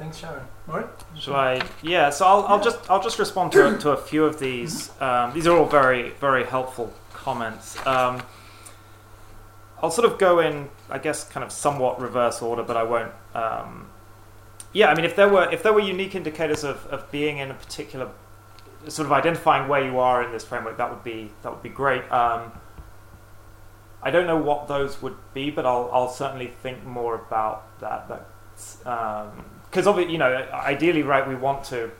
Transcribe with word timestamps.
Thanks, 0.00 0.16
Sharon. 0.16 0.46
Maury? 0.66 0.84
Shall 1.14 1.36
I? 1.36 1.60
Yeah. 1.82 2.08
So 2.08 2.24
I'll, 2.24 2.46
I'll 2.46 2.64
just 2.64 2.90
I'll 2.90 3.02
just 3.02 3.18
respond 3.18 3.52
to 3.52 3.76
to 3.76 3.90
a 3.90 3.98
few 3.98 4.24
of 4.24 4.40
these. 4.40 4.90
Um, 4.98 5.34
these 5.34 5.46
are 5.46 5.54
all 5.54 5.66
very 5.66 6.12
very 6.12 6.44
helpful 6.44 6.90
comments. 7.12 7.76
Um, 7.86 8.22
I'll 9.82 9.90
sort 9.90 10.10
of 10.10 10.18
go 10.18 10.40
in, 10.40 10.70
I 10.88 10.96
guess, 10.96 11.28
kind 11.28 11.44
of 11.44 11.52
somewhat 11.52 12.00
reverse 12.00 12.40
order, 12.40 12.62
but 12.62 12.78
I 12.78 12.82
won't. 12.82 13.12
Um, 13.34 13.88
yeah, 14.72 14.88
I 14.88 14.94
mean, 14.94 15.04
if 15.04 15.16
there 15.16 15.28
were 15.28 15.52
if 15.52 15.62
there 15.62 15.74
were 15.74 15.80
unique 15.80 16.14
indicators 16.14 16.64
of, 16.64 16.86
of 16.86 17.10
being 17.10 17.36
in 17.36 17.50
a 17.50 17.54
particular 17.54 18.08
sort 18.88 19.04
of 19.04 19.12
identifying 19.12 19.68
where 19.68 19.84
you 19.84 19.98
are 19.98 20.22
in 20.22 20.32
this 20.32 20.46
framework, 20.46 20.78
that 20.78 20.88
would 20.88 21.04
be 21.04 21.30
that 21.42 21.52
would 21.52 21.62
be 21.62 21.68
great. 21.68 22.10
Um, 22.10 22.52
I 24.02 24.10
don't 24.10 24.26
know 24.26 24.38
what 24.38 24.66
those 24.66 25.02
would 25.02 25.16
be, 25.34 25.50
but 25.50 25.66
I'll 25.66 25.90
I'll 25.92 26.08
certainly 26.08 26.46
think 26.46 26.86
more 26.86 27.16
about 27.16 27.78
that. 27.80 28.08
That's 28.08 28.86
because 29.70 29.86
obviously, 29.86 30.12
you 30.12 30.18
know, 30.18 30.48
ideally, 30.52 31.02
right, 31.02 31.26
we 31.26 31.34
want 31.34 31.64
to, 31.64 31.90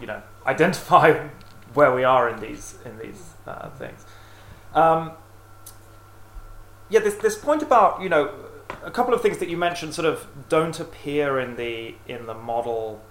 you 0.00 0.06
know, 0.06 0.22
identify 0.46 1.28
where 1.74 1.94
we 1.94 2.04
are 2.04 2.28
in 2.28 2.40
these 2.40 2.76
in 2.84 2.98
these 2.98 3.30
uh, 3.46 3.70
things. 3.70 4.04
Um, 4.74 5.12
yeah, 6.90 7.00
this 7.00 7.14
this 7.14 7.38
point 7.38 7.62
about 7.62 8.02
you 8.02 8.08
know 8.08 8.34
a 8.84 8.90
couple 8.90 9.14
of 9.14 9.22
things 9.22 9.38
that 9.38 9.48
you 9.48 9.56
mentioned 9.56 9.94
sort 9.94 10.06
of 10.06 10.26
don't 10.48 10.78
appear 10.80 11.38
in 11.38 11.56
the 11.56 11.94
in 12.06 12.26
the 12.26 12.34
model, 12.34 13.02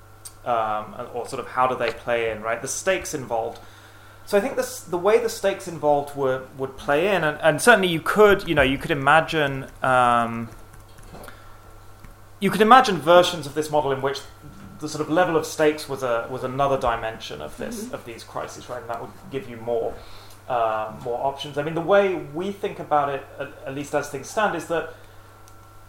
um, 0.46 0.96
or 1.14 1.28
sort 1.28 1.40
of 1.40 1.48
how 1.48 1.68
do 1.68 1.76
they 1.76 1.92
play 1.92 2.32
in, 2.32 2.42
right? 2.42 2.62
The 2.62 2.68
stakes 2.68 3.14
involved. 3.14 3.60
So 4.26 4.38
I 4.38 4.42
think 4.42 4.56
this, 4.56 4.82
the 4.82 4.98
way 4.98 5.18
the 5.18 5.30
stakes 5.30 5.68
involved 5.68 6.16
would 6.16 6.58
would 6.58 6.78
play 6.78 7.16
in, 7.16 7.24
and, 7.24 7.38
and 7.42 7.62
certainly 7.62 7.88
you 7.88 8.02
could, 8.02 8.48
you 8.48 8.56
know, 8.56 8.62
you 8.62 8.78
could 8.78 8.92
imagine, 8.92 9.68
um, 9.82 10.50
you 12.42 12.50
could 12.50 12.62
imagine 12.62 12.98
versions 12.98 13.46
of 13.48 13.54
this 13.54 13.72
model 13.72 13.94
in 13.94 14.02
which 14.02 14.20
the 14.80 14.90
sort 14.90 15.02
of 15.02 15.10
level 15.10 15.38
of 15.38 15.46
stakes 15.46 15.88
was 15.88 16.04
a 16.04 16.28
was 16.30 16.44
another 16.44 16.78
dimension 16.78 17.40
of 17.40 17.56
this 17.58 17.86
mm-hmm. 17.86 17.96
of 17.96 18.04
these 18.04 18.24
crises, 18.24 18.68
right? 18.68 18.82
And 18.82 18.90
that 18.90 19.00
would 19.00 19.12
give 19.32 19.50
you 19.50 19.56
more 19.58 19.94
uh, 20.50 20.92
more 21.06 21.24
options. 21.26 21.58
I 21.58 21.64
mean, 21.64 21.76
the 21.76 21.82
way 21.82 22.16
we 22.16 22.52
think 22.52 22.80
about 22.80 23.10
it, 23.10 23.26
at, 23.40 23.54
at 23.68 23.76
least 23.76 23.96
as 23.96 24.10
things 24.10 24.30
stand, 24.30 24.56
is 24.56 24.68
that 24.68 24.94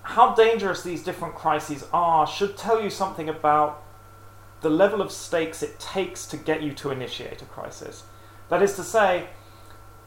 how 0.02 0.34
dangerous 0.34 0.82
these 0.82 1.02
different 1.02 1.34
crises 1.34 1.86
are 1.92 2.26
should 2.26 2.56
tell 2.56 2.82
you 2.82 2.90
something 2.90 3.28
about 3.28 3.82
the 4.60 4.70
level 4.70 5.00
of 5.00 5.10
stakes 5.10 5.62
it 5.62 5.80
takes 5.80 6.26
to 6.26 6.36
get 6.36 6.62
you 6.62 6.72
to 6.74 6.90
initiate 6.90 7.40
a 7.42 7.44
crisis. 7.46 8.04
That 8.50 8.62
is 8.62 8.76
to 8.76 8.84
say, 8.84 9.28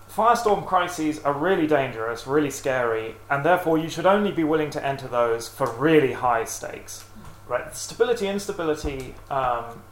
firestorm 0.10 0.66
crises 0.66 1.20
are 1.20 1.34
really 1.34 1.68
dangerous, 1.68 2.26
really 2.28 2.52
scary, 2.52 3.16
and 3.30 3.46
therefore 3.46 3.78
you 3.78 3.90
should 3.90 4.06
only 4.06 4.32
be 4.32 4.44
willing 4.44 4.70
to 4.72 4.86
enter 4.86 5.08
those 5.08 5.48
for 5.48 5.70
really 5.72 6.14
high 6.14 6.46
stakes. 6.46 7.06
Right? 7.48 7.76
Stability, 7.76 8.28
instability 8.28 9.14
um, 9.30 9.84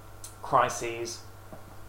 crises, 0.41 1.21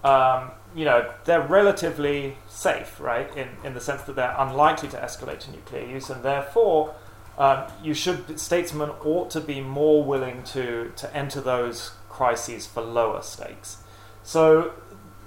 um, 0.05 0.51
you 0.77 0.85
know, 0.85 1.13
they're 1.25 1.41
relatively 1.41 2.37
safe, 2.49 3.01
right? 3.01 3.35
In 3.37 3.49
in 3.65 3.75
the 3.75 3.81
sense 3.81 4.03
that 4.03 4.17
they're 4.17 4.35
unlikely 4.37 4.89
to 4.91 4.97
escalate 4.99 5.41
to 5.41 5.51
nuclear 5.51 5.87
use, 5.87 6.11
and 6.11 6.23
therefore 6.23 6.95
um, 7.39 7.65
you 7.83 7.95
should 7.95 8.39
statesmen 8.39 8.91
ought 9.05 9.31
to 9.31 9.41
be 9.41 9.61
more 9.61 10.05
willing 10.05 10.43
to 10.45 10.93
to 10.97 11.17
enter 11.17 11.41
those 11.41 11.93
crises 12.09 12.67
for 12.67 12.83
lower 12.83 13.23
stakes. 13.23 13.79
So 14.23 14.73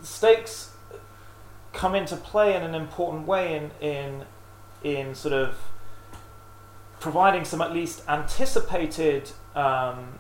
stakes 0.02 0.72
come 1.78 1.94
into 1.94 2.18
play 2.18 2.56
in 2.56 2.64
an 2.64 2.74
important 2.76 3.28
way 3.28 3.56
in 3.56 3.72
in 3.80 4.26
in 4.84 5.16
sort 5.16 5.34
of 5.34 5.56
providing 7.00 7.46
some 7.46 7.62
at 7.62 7.72
least 7.72 8.02
anticipated 8.10 9.32
um, 9.56 10.18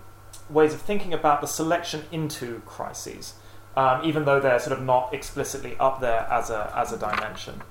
ways 0.50 0.74
of 0.74 0.82
thinking 0.82 1.14
about 1.14 1.42
the 1.42 1.48
selection 1.48 2.04
into 2.12 2.62
crises, 2.66 3.34
um, 3.76 4.02
even 4.04 4.24
though 4.26 4.40
they're 4.40 4.60
sort 4.60 4.78
of 4.78 4.86
not 4.86 5.14
explicitly 5.14 5.76
up 5.80 6.00
there 6.00 6.28
as 6.32 6.50
a 6.52 6.72
as 6.76 6.94
a 6.94 6.98
dimension. 6.98 7.62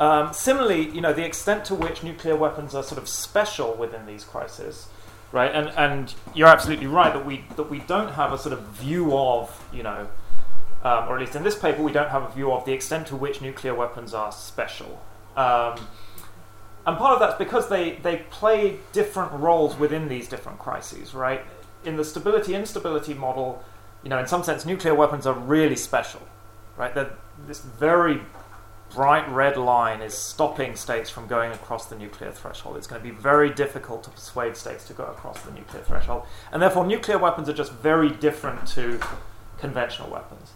Um, 0.00 0.32
similarly, 0.32 0.88
you 0.88 1.02
know, 1.02 1.12
the 1.12 1.24
extent 1.24 1.66
to 1.66 1.74
which 1.74 2.02
nuclear 2.02 2.34
weapons 2.34 2.74
are 2.74 2.82
sort 2.82 3.00
of 3.00 3.08
special 3.08 3.74
within 3.74 4.06
these 4.06 4.24
crises, 4.24 4.88
right? 5.32 5.52
And 5.52 5.68
and 5.76 6.14
you're 6.34 6.48
absolutely 6.48 6.86
right 6.86 7.12
that 7.12 7.26
we 7.26 7.44
that 7.56 7.68
we 7.68 7.80
don't 7.80 8.12
have 8.14 8.32
a 8.32 8.38
sort 8.38 8.54
of 8.54 8.62
view 8.68 9.14
of, 9.16 9.68
you 9.70 9.82
know, 9.82 10.08
um, 10.82 11.08
or 11.08 11.14
at 11.14 11.20
least 11.20 11.36
in 11.36 11.42
this 11.42 11.58
paper, 11.58 11.82
we 11.82 11.92
don't 11.92 12.10
have 12.10 12.22
a 12.22 12.30
view 12.30 12.52
of 12.52 12.64
the 12.64 12.72
extent 12.72 13.06
to 13.08 13.16
which 13.16 13.40
nuclear 13.40 13.74
weapons 13.74 14.14
are 14.14 14.32
special. 14.32 15.00
Um, 15.36 15.76
and 16.84 16.98
part 16.98 17.14
of 17.14 17.20
that's 17.20 17.38
because 17.38 17.68
they, 17.68 17.92
they 18.02 18.16
play 18.30 18.78
different 18.92 19.32
roles 19.32 19.78
within 19.78 20.08
these 20.08 20.28
different 20.28 20.58
crises, 20.58 21.14
right? 21.14 21.42
In 21.84 21.96
the 21.96 22.04
stability 22.04 22.54
instability 22.54 23.14
model, 23.14 23.62
you 24.02 24.10
know, 24.10 24.18
in 24.18 24.26
some 24.26 24.42
sense, 24.42 24.66
nuclear 24.66 24.94
weapons 24.94 25.26
are 25.26 25.34
really 25.34 25.76
special, 25.76 26.20
right? 26.76 26.92
They're 26.94 27.16
this 27.46 27.60
very 27.60 28.20
bright 28.94 29.28
red 29.30 29.56
line 29.56 30.02
is 30.02 30.12
stopping 30.14 30.76
states 30.76 31.08
from 31.08 31.26
going 31.26 31.50
across 31.52 31.86
the 31.86 31.96
nuclear 31.96 32.30
threshold. 32.30 32.76
It's 32.76 32.86
going 32.86 33.00
to 33.00 33.08
be 33.08 33.14
very 33.14 33.50
difficult 33.50 34.04
to 34.04 34.10
persuade 34.10 34.56
states 34.56 34.86
to 34.88 34.92
go 34.92 35.04
across 35.04 35.40
the 35.42 35.50
nuclear 35.50 35.82
threshold. 35.82 36.24
And 36.52 36.60
therefore, 36.60 36.86
nuclear 36.86 37.18
weapons 37.18 37.48
are 37.48 37.54
just 37.54 37.72
very 37.72 38.10
different 38.10 38.66
to 38.68 39.00
conventional 39.58 40.10
weapons. 40.10 40.52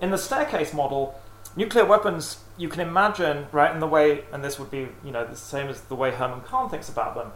In 0.00 0.10
the 0.10 0.18
staircase 0.18 0.72
model, 0.72 1.20
nuclear 1.56 1.84
weapons, 1.84 2.38
you 2.56 2.68
can 2.68 2.80
imagine, 2.80 3.46
right, 3.52 3.72
in 3.72 3.80
the 3.80 3.86
way, 3.86 4.24
and 4.32 4.44
this 4.44 4.58
would 4.58 4.70
be, 4.70 4.88
you 5.04 5.10
know, 5.10 5.26
the 5.26 5.36
same 5.36 5.68
as 5.68 5.80
the 5.82 5.94
way 5.94 6.10
Herman 6.12 6.42
Kahn 6.42 6.68
thinks 6.68 6.88
about 6.88 7.14
them, 7.14 7.32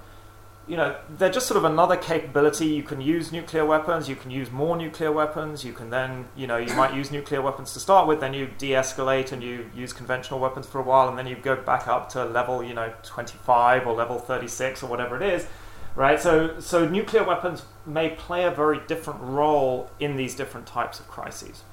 you 0.68 0.76
know, 0.76 0.96
they're 1.18 1.30
just 1.30 1.48
sort 1.48 1.58
of 1.58 1.64
another 1.64 1.96
capability. 1.96 2.66
You 2.66 2.84
can 2.84 3.00
use 3.00 3.32
nuclear 3.32 3.66
weapons, 3.66 4.08
you 4.08 4.14
can 4.14 4.30
use 4.30 4.50
more 4.52 4.76
nuclear 4.76 5.10
weapons, 5.10 5.64
you 5.64 5.72
can 5.72 5.90
then, 5.90 6.26
you 6.36 6.46
know, 6.46 6.56
you 6.56 6.72
might 6.74 6.94
use 6.94 7.10
nuclear 7.10 7.42
weapons 7.42 7.72
to 7.72 7.80
start 7.80 8.06
with, 8.06 8.20
then 8.20 8.32
you 8.32 8.48
de 8.58 8.70
escalate 8.70 9.32
and 9.32 9.42
you 9.42 9.68
use 9.74 9.92
conventional 9.92 10.38
weapons 10.38 10.66
for 10.66 10.78
a 10.78 10.82
while, 10.82 11.08
and 11.08 11.18
then 11.18 11.26
you 11.26 11.34
go 11.34 11.56
back 11.56 11.88
up 11.88 12.08
to 12.10 12.24
level, 12.24 12.62
you 12.62 12.74
know, 12.74 12.92
25 13.02 13.86
or 13.88 13.92
level 13.92 14.20
36 14.20 14.84
or 14.84 14.86
whatever 14.86 15.16
it 15.16 15.22
is, 15.22 15.48
right? 15.96 16.20
So, 16.20 16.60
so 16.60 16.88
nuclear 16.88 17.24
weapons 17.24 17.64
may 17.84 18.10
play 18.10 18.44
a 18.44 18.50
very 18.50 18.80
different 18.86 19.20
role 19.20 19.90
in 19.98 20.14
these 20.14 20.36
different 20.36 20.68
types 20.68 21.00
of 21.00 21.08
crises. 21.08 21.64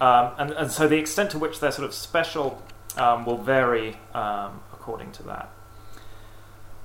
Um, 0.00 0.32
and, 0.38 0.50
and 0.52 0.70
so 0.70 0.86
the 0.86 0.96
extent 0.96 1.30
to 1.32 1.38
which 1.38 1.60
they're 1.60 1.72
sort 1.72 1.86
of 1.86 1.94
special 1.94 2.62
um, 2.96 3.24
will 3.24 3.38
vary 3.38 3.96
um, 4.14 4.60
according 4.72 5.12
to 5.12 5.22
that. 5.24 5.50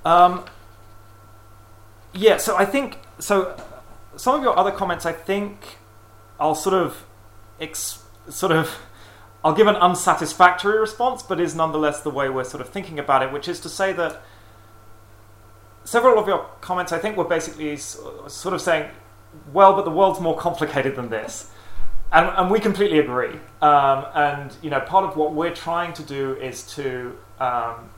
Um, 0.04 0.44
yeah, 2.12 2.36
so 2.36 2.56
I 2.56 2.64
think 2.64 2.98
so. 3.18 3.56
Some 4.16 4.36
of 4.36 4.42
your 4.42 4.56
other 4.56 4.70
comments, 4.70 5.06
I 5.06 5.12
think, 5.12 5.78
I'll 6.38 6.54
sort 6.54 6.74
of, 6.74 7.04
ex, 7.60 8.04
sort 8.28 8.52
of, 8.52 8.78
I'll 9.44 9.54
give 9.54 9.66
an 9.66 9.74
unsatisfactory 9.74 10.78
response, 10.78 11.22
but 11.22 11.40
is 11.40 11.56
nonetheless 11.56 12.00
the 12.00 12.10
way 12.10 12.28
we're 12.28 12.44
sort 12.44 12.60
of 12.60 12.68
thinking 12.68 13.00
about 13.00 13.22
it, 13.22 13.32
which 13.32 13.48
is 13.48 13.58
to 13.60 13.68
say 13.68 13.92
that 13.94 14.22
several 15.82 16.18
of 16.18 16.28
your 16.28 16.46
comments, 16.60 16.92
I 16.92 16.98
think, 16.98 17.16
were 17.16 17.24
basically 17.24 17.76
sort 17.76 18.54
of 18.54 18.60
saying, 18.60 18.90
well, 19.52 19.74
but 19.74 19.84
the 19.84 19.90
world's 19.90 20.20
more 20.20 20.36
complicated 20.36 20.94
than 20.94 21.08
this. 21.10 21.50
And, 22.14 22.30
and 22.36 22.50
we 22.50 22.60
completely 22.60 23.00
agree. 23.00 23.40
Um, 23.60 24.06
and, 24.14 24.54
you 24.62 24.70
know, 24.70 24.80
part 24.80 25.04
of 25.04 25.16
what 25.16 25.34
we're 25.34 25.54
trying 25.54 25.92
to 25.94 26.02
do 26.04 26.36
is 26.36 26.62
to 26.76 27.18
um, 27.40 27.90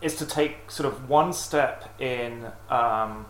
is 0.00 0.14
to 0.16 0.26
take 0.26 0.70
sort 0.70 0.86
of 0.86 1.08
one 1.08 1.32
step 1.32 2.00
in 2.00 2.46
um, 2.70 3.26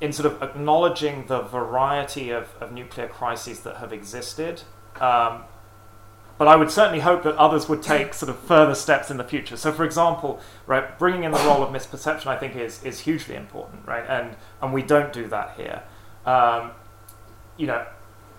in 0.00 0.12
sort 0.12 0.32
of 0.32 0.42
acknowledging 0.42 1.26
the 1.26 1.42
variety 1.42 2.30
of, 2.30 2.48
of 2.60 2.72
nuclear 2.72 3.06
crises 3.06 3.60
that 3.60 3.76
have 3.76 3.92
existed. 3.92 4.62
Um, 5.00 5.44
but 6.36 6.48
I 6.48 6.56
would 6.56 6.72
certainly 6.72 7.00
hope 7.00 7.22
that 7.22 7.36
others 7.36 7.68
would 7.68 7.82
take 7.82 8.12
sort 8.14 8.30
of 8.30 8.38
further 8.40 8.74
steps 8.74 9.12
in 9.12 9.16
the 9.18 9.24
future. 9.24 9.56
So, 9.56 9.70
for 9.70 9.84
example, 9.84 10.40
right, 10.66 10.98
bringing 10.98 11.22
in 11.22 11.30
the 11.30 11.38
role 11.38 11.62
of 11.62 11.72
misperception, 11.72 12.26
I 12.26 12.36
think 12.36 12.56
is 12.56 12.82
is 12.82 12.98
hugely 12.98 13.36
important, 13.36 13.86
right? 13.86 14.04
And 14.08 14.34
and 14.60 14.72
we 14.72 14.82
don't 14.82 15.12
do 15.12 15.28
that 15.28 15.54
here. 15.56 15.84
Um, 16.26 16.72
you 17.56 17.68
know, 17.68 17.86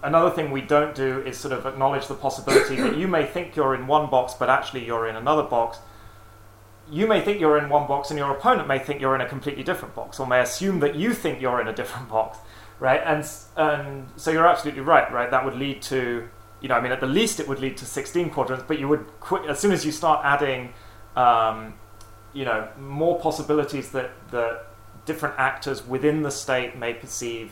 another 0.04 0.30
thing 0.30 0.52
we 0.52 0.62
don't 0.62 0.96
do 0.96 1.22
is 1.22 1.38
sort 1.38 1.54
of 1.54 1.66
acknowledge 1.66 2.08
the 2.08 2.16
possibility 2.16 2.76
that 2.78 2.98
you 2.98 3.08
may 3.08 3.26
think 3.26 3.56
you're 3.56 3.76
in 3.76 3.88
one 3.88 4.10
box, 4.10 4.34
but 4.34 4.50
actually 4.50 4.86
you're 4.86 5.08
in 5.08 5.16
another 5.16 5.44
box. 5.44 5.80
You 6.90 7.08
may 7.08 7.22
think 7.22 7.40
you're 7.40 7.58
in 7.58 7.70
one 7.70 7.88
box 7.88 8.12
and 8.12 8.20
your 8.20 8.32
opponent 8.32 8.68
may 8.68 8.78
think 8.78 9.02
you're 9.02 9.16
in 9.16 9.22
a 9.22 9.28
completely 9.28 9.64
different 9.64 9.96
box 9.96 10.20
or 10.20 10.28
may 10.28 10.40
assume 10.42 10.80
that 10.82 10.96
you 10.96 11.14
think 11.14 11.42
you're 11.42 11.60
in 11.60 11.68
a 11.68 11.74
different 11.74 12.10
box 12.10 12.38
right? 12.80 13.02
And 13.06 13.26
and 13.56 14.08
so 14.18 14.32
you're 14.32 14.48
absolutely 14.48 14.82
right 14.82 15.12
right? 15.12 15.32
That 15.32 15.46
would 15.46 15.56
lead 15.56 15.82
to 15.84 16.28
you 16.62 16.70
know 16.70 16.76
i 16.76 16.82
mean 16.82 16.92
at 16.92 17.00
the 17.00 17.08
least 17.08 17.40
it 17.40 17.48
would 17.48 17.60
lead 17.60 17.78
to 17.78 17.86
16 17.86 18.30
quadrants 18.30 18.66
but 18.68 18.80
you 18.80 18.88
would 18.88 19.06
as 19.48 19.60
soon 19.60 19.72
as 19.72 19.86
you 19.86 19.92
start 19.92 20.26
adding 20.26 20.74
um, 21.16 21.74
you 22.34 22.46
know 22.46 22.68
more 22.80 23.20
possibilities 23.20 23.92
that 23.92 24.12
that 24.32 24.68
different 25.06 25.36
actors 25.38 25.86
within 25.86 26.24
the 26.24 26.32
state 26.32 26.76
may 26.76 26.94
perceive 26.94 27.52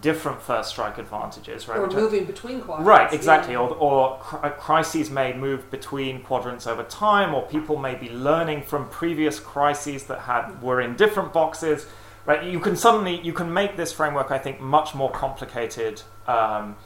different 0.00 0.42
first 0.42 0.70
strike 0.70 0.98
advantages, 0.98 1.68
right? 1.68 1.78
Or 1.78 1.88
moving 1.88 2.24
between 2.24 2.60
quadrants. 2.60 2.86
Right, 2.86 3.12
exactly. 3.12 3.54
Yeah. 3.54 3.60
Or, 3.60 3.74
or 3.74 4.18
cr- 4.18 4.46
uh, 4.46 4.50
crises 4.50 5.10
may 5.10 5.32
move 5.32 5.70
between 5.70 6.22
quadrants 6.22 6.66
over 6.66 6.82
time, 6.84 7.34
or 7.34 7.46
people 7.46 7.76
may 7.76 7.94
be 7.94 8.10
learning 8.10 8.62
from 8.62 8.88
previous 8.88 9.40
crises 9.40 10.04
that 10.04 10.20
had 10.20 10.62
were 10.62 10.80
in 10.80 10.96
different 10.96 11.32
boxes, 11.32 11.86
right? 12.24 12.44
You 12.44 12.60
can 12.60 12.76
suddenly 12.76 13.20
you 13.20 13.32
can 13.32 13.52
make 13.52 13.76
this 13.76 13.92
framework, 13.92 14.30
I 14.30 14.38
think, 14.38 14.60
much 14.60 14.94
more 14.94 15.10
complicated, 15.10 16.02
um, 16.26 16.76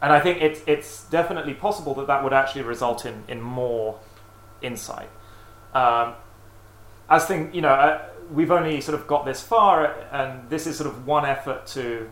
and 0.00 0.12
I 0.12 0.20
think 0.20 0.42
it's 0.42 0.60
it's 0.66 1.04
definitely 1.04 1.54
possible 1.54 1.94
that 1.94 2.06
that 2.06 2.22
would 2.22 2.32
actually 2.32 2.62
result 2.62 3.06
in 3.06 3.24
in 3.28 3.40
more 3.40 3.98
insight. 4.60 5.08
Um, 5.74 6.14
as 7.08 7.26
thing, 7.26 7.52
you 7.54 7.60
know, 7.60 7.68
uh, 7.68 8.08
we've 8.30 8.50
only 8.50 8.80
sort 8.80 8.98
of 8.98 9.06
got 9.06 9.24
this 9.24 9.42
far, 9.42 9.94
and 10.10 10.48
this 10.48 10.66
is 10.66 10.76
sort 10.76 10.88
of 10.88 11.06
one 11.06 11.24
effort 11.24 11.66
to 11.68 12.10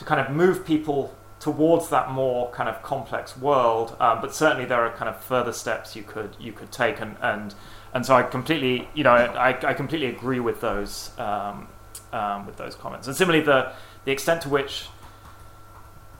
to 0.00 0.04
kind 0.06 0.18
of 0.18 0.34
move 0.34 0.64
people 0.64 1.14
towards 1.40 1.90
that 1.90 2.10
more 2.10 2.50
kind 2.50 2.68
of 2.70 2.82
complex 2.82 3.36
world. 3.36 3.94
Um, 4.00 4.20
but 4.22 4.34
certainly 4.34 4.64
there 4.64 4.80
are 4.80 4.90
kind 4.96 5.10
of 5.10 5.22
further 5.22 5.52
steps 5.52 5.94
you 5.94 6.02
could 6.02 6.36
you 6.40 6.52
could 6.52 6.72
take, 6.72 7.00
and 7.00 7.16
and, 7.20 7.54
and 7.92 8.04
so 8.04 8.14
I 8.16 8.22
completely 8.22 8.88
you 8.94 9.04
know 9.04 9.12
I, 9.12 9.50
I 9.62 9.74
completely 9.74 10.08
agree 10.08 10.40
with 10.40 10.62
those 10.62 11.10
um, 11.18 11.68
um, 12.12 12.46
with 12.46 12.56
those 12.56 12.74
comments. 12.74 13.06
And 13.06 13.14
similarly, 13.14 13.44
the 13.44 13.72
the 14.06 14.10
extent 14.10 14.40
to 14.42 14.48
which 14.48 14.88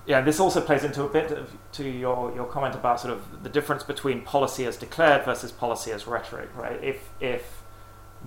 yeah, 0.07 0.21
this 0.21 0.41
also 0.41 0.61
plays 0.61 0.85
into 0.85 1.05
a 1.05 1.09
bit 1.09 1.31
of, 1.31 1.51
to 1.73 1.89
your, 1.89 2.35
your 2.35 2.47
comment 2.47 2.75
about 2.75 3.01
sort 3.01 3.15
of 3.15 3.43
the 3.43 3.49
difference 3.49 3.83
between 3.83 4.23
policy 4.23 4.67
as 4.67 4.77
declared 4.77 5.25
versus 5.25 5.53
policy 5.53 5.91
as 5.93 6.07
rhetoric, 6.07 6.51
right? 6.55 6.83
If 6.85 7.09
if 7.19 7.63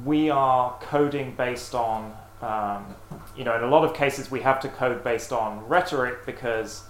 we 0.04 0.32
are 0.32 0.76
coding 0.82 1.36
based 1.36 1.76
on 1.76 2.16
um, 2.44 2.96
you 3.38 3.46
know, 3.46 3.56
in 3.56 3.64
a 3.64 3.68
lot 3.68 3.86
of 3.86 3.94
cases, 3.94 4.30
we 4.30 4.42
have 4.42 4.60
to 4.62 4.68
code 4.68 5.04
based 5.04 5.32
on 5.32 5.66
rhetoric 5.68 6.26
because, 6.26 6.84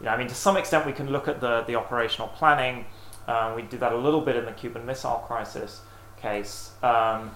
you 0.00 0.06
know, 0.06 0.12
I 0.12 0.18
mean, 0.18 0.28
to 0.28 0.34
some 0.34 0.56
extent, 0.56 0.84
we 0.84 0.92
can 0.92 1.10
look 1.10 1.28
at 1.28 1.40
the, 1.40 1.62
the 1.62 1.76
operational 1.76 2.28
planning. 2.28 2.84
Um, 3.26 3.54
we 3.54 3.62
did 3.62 3.80
that 3.80 3.92
a 3.92 3.96
little 3.96 4.20
bit 4.20 4.36
in 4.36 4.44
the 4.44 4.52
Cuban 4.52 4.84
Missile 4.84 5.24
Crisis 5.26 5.80
case. 6.20 6.72
Um, 6.82 7.30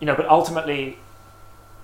you 0.00 0.06
know, 0.06 0.16
but 0.16 0.26
ultimately, 0.26 0.98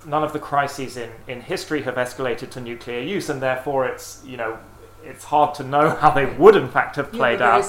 none 0.05 0.23
of 0.23 0.33
the 0.33 0.39
crises 0.39 0.97
in, 0.97 1.09
in 1.25 1.39
history 1.39 1.83
have 1.83 1.95
escalated 1.95 2.49
to 2.51 2.61
nuclear 2.61 2.99
use, 2.99 3.29
and 3.29 3.41
therefore, 3.41 3.85
it's 3.85 4.21
you 4.25 4.35
know, 4.35 4.59
it's 5.03 5.23
hard 5.23 5.55
to 5.55 5.63
know 5.63 5.89
how 6.01 6.11
they 6.11 6.25
would 6.25 6.57
in 6.57 6.67
fact 6.67 6.97
have 6.97 7.11
played 7.13 7.41
out. 7.41 7.59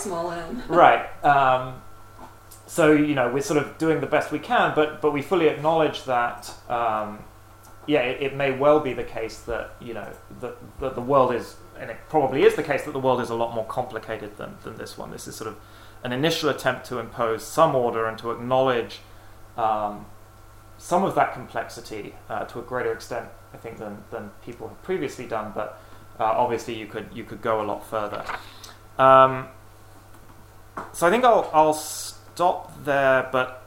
right. 0.68 1.24
So 2.72 2.92
you 2.92 3.14
know 3.14 3.30
we're 3.30 3.42
sort 3.42 3.62
of 3.62 3.76
doing 3.76 4.00
the 4.00 4.06
best 4.06 4.32
we 4.32 4.38
can, 4.38 4.72
but 4.74 5.02
but 5.02 5.10
we 5.10 5.20
fully 5.20 5.48
acknowledge 5.48 6.04
that 6.04 6.50
um, 6.70 7.18
yeah, 7.86 8.00
it, 8.00 8.22
it, 8.22 8.34
may 8.34 8.50
well 8.50 8.80
be 8.80 8.94
the 8.94 9.04
case 9.04 9.40
that 9.40 9.74
you 9.78 9.92
know 9.92 10.10
that, 10.40 10.56
that 10.80 10.94
the 10.94 11.02
world 11.02 11.34
is, 11.34 11.56
and 11.78 11.90
it 11.90 11.98
probably 12.08 12.44
is 12.44 12.54
the 12.54 12.62
case 12.62 12.84
that 12.84 12.92
the 12.92 12.98
world 12.98 13.20
is 13.20 13.28
a 13.28 13.34
lot 13.34 13.54
more 13.54 13.66
complicated 13.66 14.38
than 14.38 14.56
than 14.64 14.78
this 14.78 14.96
one. 14.96 15.10
This 15.10 15.28
is 15.28 15.36
sort 15.36 15.48
of 15.48 15.58
an 16.02 16.12
initial 16.12 16.48
attempt 16.48 16.86
to 16.86 16.98
impose 16.98 17.44
some 17.46 17.74
order 17.74 18.06
and 18.06 18.16
to 18.16 18.30
acknowledge 18.30 19.00
um, 19.58 20.06
some 20.78 21.04
of 21.04 21.14
that 21.14 21.34
complexity 21.34 22.14
uh, 22.30 22.46
to 22.46 22.58
a 22.58 22.62
greater 22.62 22.94
extent, 22.94 23.28
I 23.52 23.58
think, 23.58 23.76
than 23.76 24.02
than 24.10 24.30
people 24.42 24.68
have 24.68 24.82
previously 24.82 25.26
done. 25.26 25.52
But 25.54 25.78
uh, 26.18 26.24
obviously, 26.24 26.78
you 26.78 26.86
could 26.86 27.10
you 27.12 27.24
could 27.24 27.42
go 27.42 27.60
a 27.60 27.66
lot 27.66 27.84
further. 27.84 28.24
Um, 28.98 29.48
so 30.94 31.06
I 31.06 31.10
think 31.10 31.22
I'll 31.22 31.50
I'll 31.52 31.74
stop 32.34 32.84
there, 32.84 33.28
but 33.32 33.62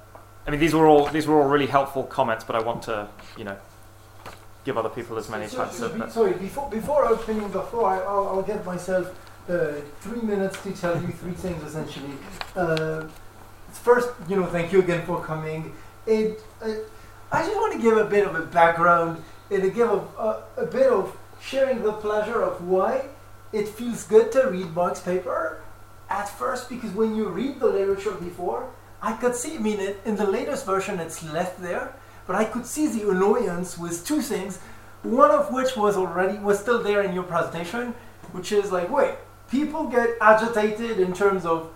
I 0.48 0.52
mean 0.52 0.60
these 0.60 0.74
were 0.74 0.88
all 0.88 1.08
these 1.08 1.28
were 1.28 1.42
all 1.42 1.48
really 1.50 1.68
helpful 1.68 2.04
comments, 2.04 2.44
but 2.44 2.56
I 2.56 2.62
want 2.62 2.84
to 2.84 3.08
you 3.38 3.44
know 3.44 3.58
give 4.64 4.78
other 4.78 4.90
people 4.90 5.18
as 5.18 5.30
many 5.30 5.48
So- 5.48 5.58
chances. 5.58 5.80
so- 5.80 6.04
of 6.04 6.12
sorry, 6.12 6.34
before 6.34 6.70
before 6.70 7.06
opening 7.08 7.50
the 7.52 7.62
floor, 7.62 7.90
I, 7.90 7.98
I'll, 8.00 8.28
I'll 8.30 8.42
give 8.42 8.66
myself 8.66 9.08
uh, 9.50 9.74
three 10.02 10.22
minutes 10.22 10.62
to 10.64 10.72
tell 10.72 11.00
you 11.02 11.08
three 11.10 11.34
things 11.34 11.64
essentially. 11.64 12.14
Uh, 12.56 13.04
first, 13.72 14.10
you 14.28 14.36
know, 14.36 14.46
thank 14.48 14.72
you 14.72 14.80
again 14.80 15.06
for 15.06 15.22
coming. 15.24 15.74
It, 16.08 16.42
uh, 16.64 16.70
I 17.32 17.44
just 17.44 17.56
want 17.56 17.74
to 17.74 17.80
give 17.80 17.98
a 17.98 18.06
bit 18.06 18.26
of 18.26 18.36
a 18.36 18.42
background 18.42 19.24
and 19.52 19.62
to 19.62 19.70
give 19.70 19.90
a, 19.90 20.02
a, 20.18 20.44
a 20.58 20.66
bit 20.66 20.88
of 20.92 21.16
sharing 21.42 21.84
the 21.84 21.92
pleasure 21.92 22.42
of 22.42 22.68
why 22.68 23.06
it 23.54 23.68
feels 23.68 24.04
good 24.04 24.32
to 24.32 24.48
read 24.50 24.74
Mark's 24.74 25.00
paper 25.00 25.62
at 26.10 26.30
first 26.30 26.70
because 26.70 26.92
when 26.92 27.16
you 27.16 27.30
read 27.30 27.60
the 27.60 27.68
literature 27.68 28.12
before, 28.12 28.72
I 29.02 29.14
could 29.14 29.36
see, 29.36 29.56
I 29.56 29.60
mean, 29.60 29.96
in 30.06 30.16
the 30.16 30.26
latest 30.26 30.66
version 30.66 31.00
it's 31.00 31.24
left 31.24 31.62
there, 31.62 31.94
but 32.28 32.36
I 32.36 32.46
could 32.46 32.66
see 32.66 32.88
the 32.88 33.10
annoyance 33.10 33.78
with 33.78 34.06
two 34.06 34.22
things, 34.22 34.58
one 35.04 35.32
of 35.32 35.52
which 35.52 35.76
was 35.76 35.96
already, 35.96 36.38
was 36.40 36.60
still 36.60 36.82
there 36.82 37.02
in 37.02 37.14
your 37.14 37.24
presentation, 37.24 37.94
which 38.32 38.52
is 38.52 38.72
like, 38.72 38.90
wait, 38.90 39.16
people 39.52 39.88
get 39.88 40.10
agitated 40.22 41.00
in 41.00 41.14
terms 41.14 41.46
of, 41.46 41.72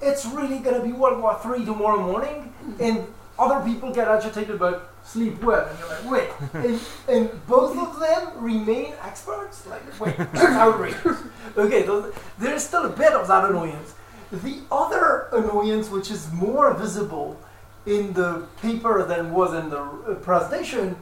it's 0.00 0.24
really 0.24 0.58
going 0.58 0.80
to 0.80 0.86
be 0.86 0.92
World 0.92 1.20
War 1.20 1.38
III 1.44 1.64
tomorrow 1.66 2.00
morning, 2.00 2.54
and 2.80 3.06
other 3.40 3.64
people 3.64 3.92
get 3.92 4.06
agitated 4.06 4.56
about 4.56 4.90
sleep 5.02 5.42
well, 5.42 5.66
and 5.66 5.78
you're 5.78 5.88
like, 5.88 6.10
wait, 6.10 6.30
and, 6.64 6.80
and 7.08 7.46
both 7.46 7.76
of 7.76 7.98
them 7.98 8.42
remain 8.42 8.92
experts? 9.02 9.66
Like, 9.66 9.98
wait, 9.98 10.16
that's 10.16 10.44
outrageous. 10.44 11.22
Okay, 11.56 11.86
so 11.86 12.12
there's 12.38 12.62
still 12.62 12.84
a 12.84 12.90
bit 12.90 13.12
of 13.12 13.26
that 13.28 13.48
annoyance. 13.48 13.94
The 14.30 14.60
other 14.70 15.28
annoyance, 15.32 15.88
which 15.90 16.10
is 16.10 16.30
more 16.32 16.72
visible 16.74 17.40
in 17.86 18.12
the 18.12 18.46
paper 18.60 19.04
than 19.04 19.32
was 19.32 19.54
in 19.54 19.70
the 19.70 19.80
uh, 19.80 20.14
presentation, 20.16 20.96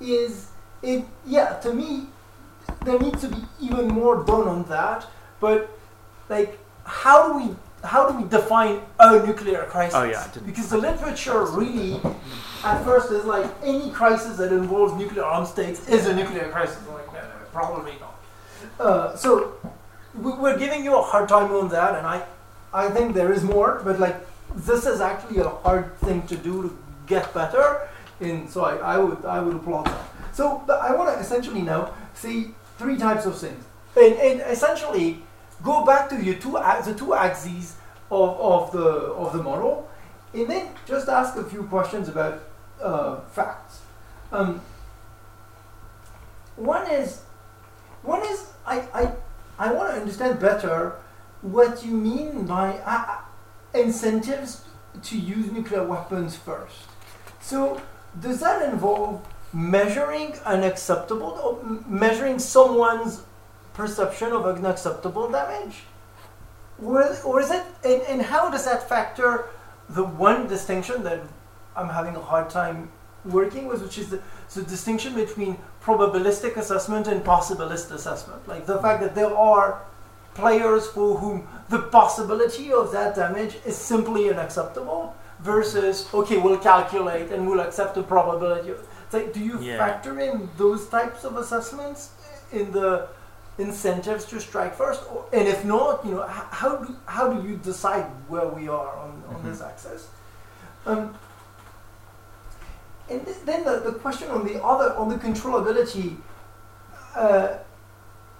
is 0.00 0.50
it, 0.82 1.04
yeah, 1.26 1.54
to 1.60 1.72
me, 1.72 2.06
there 2.84 2.98
needs 2.98 3.22
to 3.22 3.28
be 3.28 3.38
even 3.60 3.88
more 3.88 4.22
done 4.24 4.46
on 4.46 4.64
that, 4.64 5.06
but 5.40 5.70
like, 6.28 6.58
how 6.84 7.32
do 7.32 7.48
we 7.48 7.56
how 7.84 8.08
do 8.08 8.16
we 8.20 8.28
define 8.28 8.80
a 8.98 9.24
nuclear 9.26 9.64
crisis? 9.64 9.94
Oh, 9.94 10.04
yeah, 10.04 10.26
because 10.46 10.68
the 10.70 10.78
literature 10.78 11.44
really, 11.46 12.00
at 12.64 12.82
first, 12.84 13.10
is 13.12 13.24
like 13.24 13.46
any 13.62 13.90
crisis 13.90 14.36
that 14.38 14.52
involves 14.52 14.94
nuclear 14.94 15.24
armed 15.24 15.46
states 15.48 15.88
is 15.88 16.06
a 16.06 16.14
nuclear 16.14 16.48
crisis. 16.50 16.78
I'm 16.88 16.94
like, 16.94 17.06
no, 17.12 17.20
no, 17.20 17.28
probably 17.52 17.92
not. 18.00 18.14
Uh, 18.80 19.16
so 19.16 19.52
we- 20.14 20.32
we're 20.32 20.58
giving 20.58 20.82
you 20.84 20.96
a 20.96 21.02
hard 21.02 21.28
time 21.28 21.52
on 21.54 21.68
that, 21.68 21.94
and 21.96 22.06
I, 22.06 22.22
I 22.72 22.88
think 22.90 23.14
there 23.14 23.32
is 23.32 23.42
more, 23.42 23.80
but 23.84 24.00
like 24.00 24.16
this 24.56 24.86
is 24.86 25.00
actually 25.00 25.38
a 25.40 25.48
hard 25.48 25.96
thing 25.98 26.22
to 26.28 26.36
do 26.36 26.62
to 26.62 26.78
get 27.06 27.32
better. 27.34 27.88
And 28.20 28.48
so 28.48 28.64
I, 28.64 28.76
I 28.94 28.98
would 28.98 29.24
I 29.24 29.40
would 29.40 29.56
applaud 29.56 29.86
that. 29.86 30.04
So 30.32 30.62
but 30.66 30.80
I 30.80 30.94
want 30.94 31.12
to 31.14 31.20
essentially 31.20 31.62
now 31.62 31.92
see 32.14 32.54
three 32.78 32.96
types 32.96 33.26
of 33.26 33.36
things, 33.38 33.62
and, 33.96 34.14
and 34.14 34.40
essentially 34.56 35.22
go 35.64 35.84
back 35.84 36.08
to 36.10 36.22
your 36.22 36.36
two 36.36 36.52
the 36.52 36.94
two 36.96 37.14
axes 37.14 37.76
of, 38.10 38.38
of 38.38 38.72
the 38.72 38.88
of 39.22 39.32
the 39.32 39.42
model, 39.42 39.88
and 40.32 40.48
then 40.48 40.68
just 40.86 41.08
ask 41.08 41.36
a 41.36 41.44
few 41.44 41.64
questions 41.64 42.08
about 42.08 42.42
uh, 42.80 43.20
facts. 43.32 43.80
Um, 44.30 44.60
one 46.56 46.88
is 46.90 47.22
one 48.02 48.22
is 48.22 48.46
I 48.66 48.76
I, 48.92 49.12
I 49.58 49.72
want 49.72 49.90
to 49.94 50.00
understand 50.00 50.38
better 50.38 50.96
what 51.42 51.84
you 51.84 51.92
mean 51.92 52.46
by 52.46 52.78
uh, 52.84 53.18
incentives 53.74 54.64
to 55.02 55.18
use 55.18 55.50
nuclear 55.50 55.84
weapons 55.84 56.36
first. 56.36 56.86
So 57.40 57.80
does 58.20 58.40
that 58.40 58.62
involve 58.62 59.26
measuring 59.52 60.34
an 60.46 60.62
acceptable 60.62 61.32
or 61.42 61.80
measuring 61.86 62.38
someone's 62.38 63.22
perception 63.74 64.32
of 64.32 64.46
unacceptable 64.46 65.30
damage? 65.30 65.82
Or, 66.82 67.04
or 67.24 67.40
is 67.40 67.50
it, 67.50 67.62
and, 67.84 68.02
and 68.02 68.22
how 68.22 68.50
does 68.50 68.64
that 68.64 68.88
factor 68.88 69.46
the 69.88 70.02
one 70.04 70.46
distinction 70.48 71.02
that 71.04 71.20
I'm 71.76 71.88
having 71.88 72.16
a 72.16 72.20
hard 72.20 72.50
time 72.50 72.90
working 73.24 73.66
with, 73.68 73.82
which 73.82 73.98
is 73.98 74.10
the, 74.10 74.20
the 74.54 74.62
distinction 74.62 75.14
between 75.14 75.58
probabilistic 75.82 76.56
assessment 76.56 77.06
and 77.06 77.22
possibilist 77.22 77.90
assessment? 77.90 78.46
Like 78.48 78.66
the 78.66 78.78
fact 78.78 79.02
that 79.02 79.14
there 79.14 79.36
are 79.36 79.82
players 80.34 80.86
for 80.88 81.18
whom 81.18 81.46
the 81.68 81.78
possibility 81.78 82.72
of 82.72 82.90
that 82.92 83.14
damage 83.14 83.56
is 83.64 83.76
simply 83.76 84.30
unacceptable 84.30 85.14
versus, 85.40 86.08
okay, 86.12 86.38
we'll 86.38 86.58
calculate 86.58 87.30
and 87.30 87.46
we'll 87.46 87.60
accept 87.60 87.94
the 87.94 88.02
probability. 88.02 88.70
It's 88.70 89.14
like, 89.14 89.32
do 89.32 89.40
you 89.40 89.60
Yeah. 89.60 89.78
factor 89.78 90.18
in 90.18 90.48
those 90.56 90.88
types 90.88 91.24
of 91.24 91.36
assessments 91.36 92.10
in 92.50 92.72
the 92.72 93.08
incentives 93.58 94.24
to 94.26 94.40
strike 94.40 94.74
first? 94.74 95.02
Or, 95.10 95.26
and 95.32 95.46
if 95.48 95.64
not, 95.64 96.04
you 96.04 96.12
know, 96.12 96.22
how 96.26 96.76
do, 96.76 96.96
how 97.06 97.32
do 97.32 97.48
you 97.48 97.56
decide 97.56 98.04
where 98.28 98.46
we 98.48 98.68
are 98.68 98.96
on, 98.96 99.22
on 99.34 99.42
this 99.44 99.60
axis? 99.60 100.08
Um, 100.86 101.14
and 103.08 103.24
th- 103.24 103.38
then 103.44 103.64
the, 103.64 103.80
the 103.80 103.92
question 103.92 104.30
on 104.30 104.46
the 104.46 104.62
other, 104.62 104.94
on 104.96 105.08
the 105.08 105.16
controllability 105.16 106.16
uh, 107.14 107.58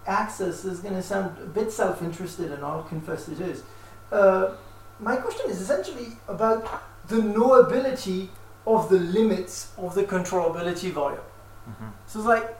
axis 0.07 0.65
is 0.65 0.81
going 0.81 0.95
to 0.95 1.03
sound 1.03 1.39
a 1.39 1.47
bit 1.47 1.71
self-interested, 1.73 2.51
and 2.53 2.65
I'll 2.65 2.83
confess 2.83 3.29
it 3.29 3.41
is. 3.41 3.63
Uh, 4.11 4.55
my 5.01 5.17
question 5.17 5.51
is 5.51 5.61
essentially 5.61 6.09
about 6.29 6.67
the 7.09 7.17
knowability 7.17 8.29
of 8.67 8.89
the 8.89 8.99
limits 8.99 9.73
of 9.77 9.95
the 9.95 10.05
controllability 10.05 10.91
variable. 10.93 11.25
Mhm. 11.69 11.93
So 12.07 12.19
it's 12.21 12.29
like, 12.29 12.57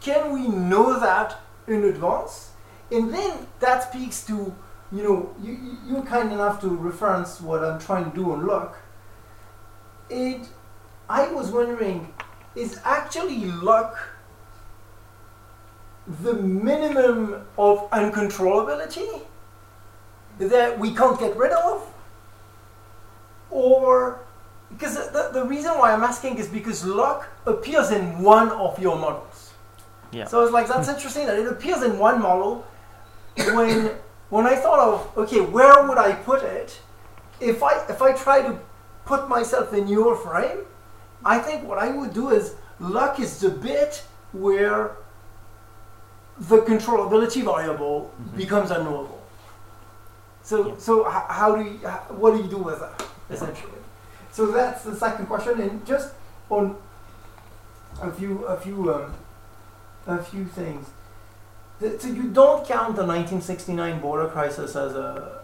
can 0.00 0.32
we 0.32 0.48
know 0.48 0.98
that 0.98 1.40
in 1.66 1.84
advance? 1.84 2.50
And 2.90 3.12
then 3.12 3.46
that 3.60 3.90
speaks 3.92 4.24
to, 4.26 4.54
you 4.92 5.02
know, 5.02 5.34
you, 5.42 5.52
you- 5.52 5.78
you're 5.86 6.02
kind 6.02 6.32
enough 6.32 6.60
to 6.62 6.68
reference 6.68 7.40
what 7.40 7.64
I'm 7.64 7.78
trying 7.80 8.10
to 8.10 8.16
do 8.16 8.32
on 8.32 8.46
luck. 8.46 8.76
It, 10.10 10.48
I 11.08 11.28
was 11.32 11.50
wondering, 11.50 12.12
is 12.54 12.80
actually 12.84 13.46
luck 13.46 13.96
the 16.22 16.34
minimum 16.34 17.46
of 17.56 17.90
uncontrollability 17.90 19.22
that 20.38 20.78
we 20.78 20.94
can't 20.94 21.18
get 21.18 21.34
rid 21.36 21.52
of? 21.52 21.86
Or, 23.50 24.20
because 24.70 24.94
the, 25.12 25.30
the 25.32 25.44
reason 25.44 25.72
why 25.78 25.92
I'm 25.92 26.02
asking 26.02 26.36
is 26.38 26.48
because 26.48 26.84
luck 26.84 27.28
appears 27.46 27.90
in 27.90 28.22
one 28.22 28.50
of 28.50 28.78
your 28.78 28.96
models. 28.98 29.33
Yeah. 30.14 30.26
So 30.26 30.42
it's 30.44 30.52
like, 30.52 30.68
that's 30.68 30.88
interesting 30.88 31.26
that 31.26 31.38
it 31.38 31.46
appears 31.48 31.82
in 31.82 31.98
one 31.98 32.22
model 32.22 32.64
when, 33.36 33.90
when 34.30 34.46
I 34.46 34.54
thought 34.54 34.78
of, 34.78 35.18
okay, 35.18 35.40
where 35.40 35.86
would 35.88 35.98
I 35.98 36.12
put 36.12 36.42
it? 36.44 36.80
If 37.40 37.62
I, 37.62 37.84
if 37.88 38.00
I 38.00 38.12
try 38.12 38.42
to 38.42 38.58
put 39.04 39.28
myself 39.28 39.74
in 39.74 39.88
your 39.88 40.14
frame, 40.16 40.58
I 41.24 41.38
think 41.38 41.64
what 41.64 41.78
I 41.78 41.90
would 41.90 42.14
do 42.14 42.30
is 42.30 42.54
luck 42.78 43.18
is 43.18 43.40
the 43.40 43.50
bit 43.50 44.04
where 44.32 44.92
the 46.38 46.58
controllability 46.58 47.42
variable 47.44 48.10
Mhm. 48.20 48.36
becomes 48.36 48.70
unknowable. 48.70 49.20
So, 50.42 50.68
Yeah. 50.68 50.74
so 50.78 51.06
h- 51.08 51.24
how 51.28 51.56
do 51.56 51.62
you, 51.64 51.78
what 52.20 52.32
do 52.34 52.38
you 52.38 52.48
do 52.48 52.58
with 52.58 52.78
that, 52.80 53.02
essentially? 53.30 53.78
So 54.32 54.46
that's 54.46 54.82
the 54.84 54.94
second 54.96 55.26
question, 55.26 55.60
and 55.60 55.84
just 55.86 56.12
on 56.50 56.76
a 58.02 58.10
few, 58.10 58.44
a 58.46 58.56
few, 58.56 58.92
um, 58.92 59.14
a 60.06 60.22
few 60.22 60.44
things. 60.44 60.86
So 61.80 62.08
you 62.08 62.24
don't 62.24 62.66
count 62.66 62.96
the 62.96 63.04
1969 63.04 64.00
border 64.00 64.28
crisis 64.28 64.76
as 64.76 64.94
a 64.94 65.42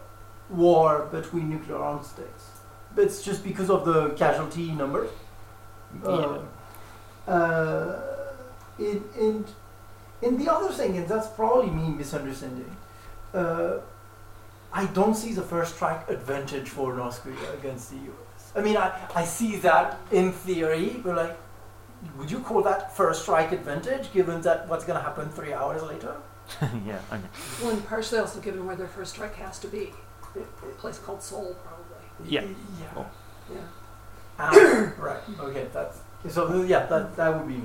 war 0.49 1.09
between 1.11 1.51
nuclear 1.51 1.77
armed 1.77 2.05
states. 2.05 2.51
It's 2.97 3.23
just 3.23 3.45
because 3.45 3.71
of 3.71 3.85
the 3.85 4.11
casualty 4.11 4.73
numbers. 4.73 5.11
Yeah. 6.05 6.09
Uh, 6.09 7.31
uh, 7.31 8.01
in, 8.79 9.05
in, 9.19 9.45
in 10.23 10.39
the 10.39 10.53
other 10.53 10.73
thing, 10.73 10.97
and 10.97 11.09
that's 11.09 11.29
probably 11.29 11.71
me 11.71 11.91
misunderstanding, 11.91 12.77
uh, 13.35 13.79
I 14.73 14.87
don't 14.87 15.15
see 15.15 15.33
the 15.33 15.43
first 15.43 15.75
strike 15.77 16.09
advantage 16.09 16.69
for 16.69 16.95
North 16.95 17.23
Korea 17.23 17.53
against 17.55 17.91
the 17.91 17.97
US. 17.97 18.53
I 18.55 18.61
mean, 18.63 18.77
I, 18.77 18.93
I 19.15 19.25
see 19.25 19.57
that 19.57 19.99
in 20.11 20.33
theory, 20.33 21.01
but 21.05 21.17
like, 21.17 21.37
would 22.17 22.31
you 22.31 22.41
call 22.41 22.63
that 22.63 22.97
first 22.97 23.23
strike 23.23 23.53
advantage 23.53 24.13
given 24.13 24.41
that 24.43 24.69
what's 24.69 24.85
going 24.85 24.99
to 24.99 25.05
happen 25.05 25.29
three 25.29 25.53
hours 25.53 25.83
later? 25.83 26.17
yeah. 26.87 27.01
Okay. 27.13 27.23
Well, 27.63 27.71
and 27.71 27.87
partially 27.87 28.19
also 28.19 28.41
given 28.41 28.67
where 28.67 28.77
their 28.77 28.89
first 28.89 29.13
strike 29.13 29.37
has 29.37 29.59
to 29.61 29.69
be. 29.69 29.93
A 30.37 30.41
place 30.79 30.99
called 30.99 31.23
Seoul, 31.23 31.57
probably. 31.65 32.31
Yeah. 32.33 32.43
Yeah. 32.43 32.87
Cool. 32.95 33.11
Yeah. 33.53 33.61
Ah, 34.39 34.93
right. 34.99 35.21
Okay. 35.41 35.67
That's 35.73 36.01
so. 36.29 36.63
Yeah. 36.63 36.87
That 36.87 37.17
that 37.17 37.37
would 37.37 37.49
be. 37.49 37.61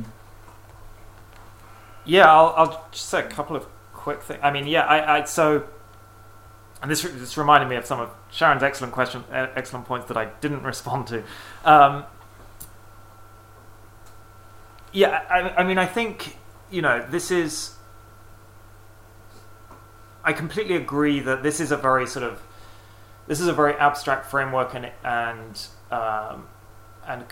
Yeah, 2.05 2.31
I'll, 2.31 2.53
I'll 2.55 2.87
just 2.91 3.09
say 3.09 3.19
a 3.19 3.27
couple 3.27 3.55
of 3.55 3.65
quick 3.93 4.21
things. 4.21 4.39
I 4.43 4.51
mean, 4.51 4.67
yeah, 4.67 4.85
I, 4.85 5.17
I 5.17 5.23
so, 5.23 5.67
and 6.81 6.89
this 6.89 7.01
this 7.01 7.37
reminded 7.37 7.67
me 7.67 7.75
of 7.75 7.85
some 7.85 7.99
of 7.99 8.11
Sharon's 8.31 8.61
excellent 8.63 8.93
question, 8.93 9.23
uh, 9.31 9.47
excellent 9.55 9.85
points 9.85 10.07
that 10.07 10.17
I 10.17 10.25
didn't 10.41 10.63
respond 10.73 11.07
to. 11.07 11.23
Um, 11.63 12.05
yeah, 14.95 15.23
I, 15.29 15.61
I 15.61 15.63
mean, 15.65 15.77
I 15.77 15.85
think 15.85 16.37
you 16.71 16.81
know 16.81 17.05
this 17.07 17.29
is. 17.29 17.73
I 20.23 20.33
completely 20.33 20.75
agree 20.75 21.19
that 21.19 21.43
this 21.43 21.59
is 21.59 21.71
a 21.71 21.77
very 21.77 22.07
sort 22.07 22.25
of, 22.25 22.41
this 23.27 23.39
is 23.39 23.47
a 23.47 23.53
very 23.53 23.75
abstract 23.75 24.25
framework, 24.31 24.73
and 24.73 24.91
and 25.03 25.67
um, 25.91 26.47
and 27.05 27.25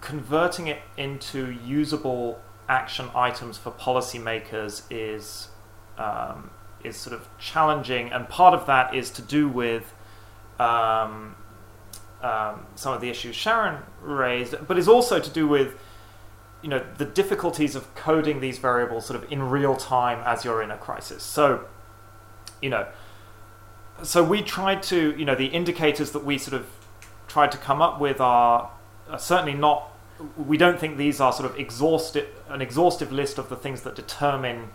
converting 0.00 0.68
it 0.68 0.80
into 0.96 1.50
usable 1.50 2.40
action 2.68 3.08
items 3.14 3.56
for 3.56 3.72
policymakers 3.72 4.82
is 4.90 5.48
um, 5.96 6.50
is 6.84 6.98
sort 6.98 7.16
of 7.16 7.26
challenging, 7.38 8.12
and 8.12 8.28
part 8.28 8.52
of 8.52 8.66
that 8.66 8.94
is 8.94 9.10
to 9.12 9.22
do 9.22 9.48
with 9.48 9.94
um, 10.60 11.34
um, 12.22 12.66
some 12.74 12.92
of 12.92 13.00
the 13.00 13.08
issues 13.08 13.34
Sharon 13.34 13.82
raised, 14.02 14.54
but 14.66 14.76
is 14.76 14.86
also 14.86 15.18
to 15.18 15.30
do 15.30 15.48
with 15.48 15.74
you 16.62 16.68
know 16.68 16.84
the 16.96 17.04
difficulties 17.04 17.74
of 17.74 17.94
coding 17.94 18.40
these 18.40 18.58
variables 18.58 19.06
sort 19.06 19.22
of 19.22 19.30
in 19.30 19.42
real 19.42 19.76
time 19.76 20.20
as 20.24 20.44
you're 20.44 20.62
in 20.62 20.70
a 20.70 20.76
crisis. 20.76 21.22
So 21.22 21.64
you 22.60 22.70
know, 22.70 22.86
so 24.02 24.22
we 24.22 24.42
tried 24.42 24.82
to 24.84 25.14
you 25.16 25.24
know 25.24 25.34
the 25.34 25.46
indicators 25.46 26.12
that 26.12 26.24
we 26.24 26.38
sort 26.38 26.60
of 26.60 26.68
tried 27.26 27.52
to 27.52 27.58
come 27.58 27.82
up 27.82 28.00
with 28.00 28.20
are, 28.20 28.70
are 29.08 29.18
certainly 29.18 29.54
not 29.54 29.90
we 30.36 30.56
don't 30.56 30.80
think 30.80 30.96
these 30.96 31.20
are 31.20 31.32
sort 31.32 31.48
of 31.50 31.58
exhaustive 31.58 32.26
an 32.48 32.60
exhaustive 32.60 33.12
list 33.12 33.38
of 33.38 33.48
the 33.48 33.56
things 33.56 33.82
that 33.82 33.94
determine 33.94 34.70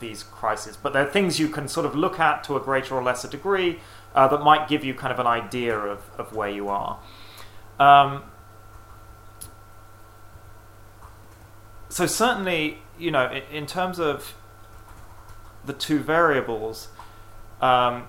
these 0.00 0.22
crises, 0.22 0.76
but 0.76 0.92
they're 0.92 1.06
things 1.06 1.38
you 1.38 1.48
can 1.48 1.68
sort 1.68 1.86
of 1.86 1.94
look 1.94 2.20
at 2.20 2.44
to 2.44 2.56
a 2.56 2.60
greater 2.60 2.94
or 2.94 3.02
lesser 3.02 3.28
degree 3.28 3.78
uh, 4.14 4.28
that 4.28 4.42
might 4.42 4.68
give 4.68 4.84
you 4.84 4.94
kind 4.94 5.12
of 5.12 5.18
an 5.18 5.26
idea 5.26 5.76
of, 5.78 6.00
of 6.18 6.34
where 6.34 6.50
you 6.50 6.68
are. 6.68 6.98
Um, 7.78 8.24
so 11.96 12.04
certainly, 12.04 12.76
you 12.98 13.10
know, 13.10 13.26
in, 13.30 13.42
in 13.50 13.66
terms 13.66 13.98
of 13.98 14.34
the 15.64 15.72
two 15.72 15.98
variables, 15.98 16.88
um, 17.62 18.06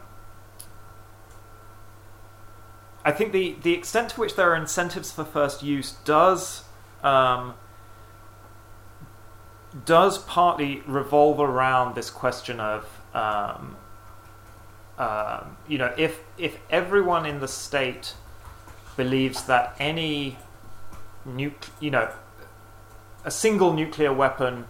I 3.06 3.14
think 3.14 3.32
the, 3.32 3.56
the 3.64 3.72
extent 3.72 4.10
to 4.10 4.20
which 4.20 4.36
there 4.36 4.52
are 4.52 4.58
incentives 4.58 5.14
for 5.14 5.24
first 5.24 5.64
use 5.64 5.94
does 6.04 6.66
um, 7.02 7.54
does 9.86 10.18
partly 10.18 10.84
revolve 10.86 11.40
around 11.40 11.96
this 11.96 12.10
question 12.10 12.60
of 12.60 12.86
um, 13.14 13.78
um, 14.98 15.56
you 15.66 15.78
know 15.78 15.94
if 15.98 16.20
if 16.38 16.58
everyone 16.70 17.26
in 17.26 17.40
the 17.40 17.48
state 17.48 18.16
believes 18.98 19.46
that 19.46 19.78
any 19.80 20.38
nuc- 21.26 21.70
you 21.80 21.90
know 21.90 22.12
a 23.28 23.32
single 23.32 23.74
nuclear 23.74 24.14
weapon 24.14 24.66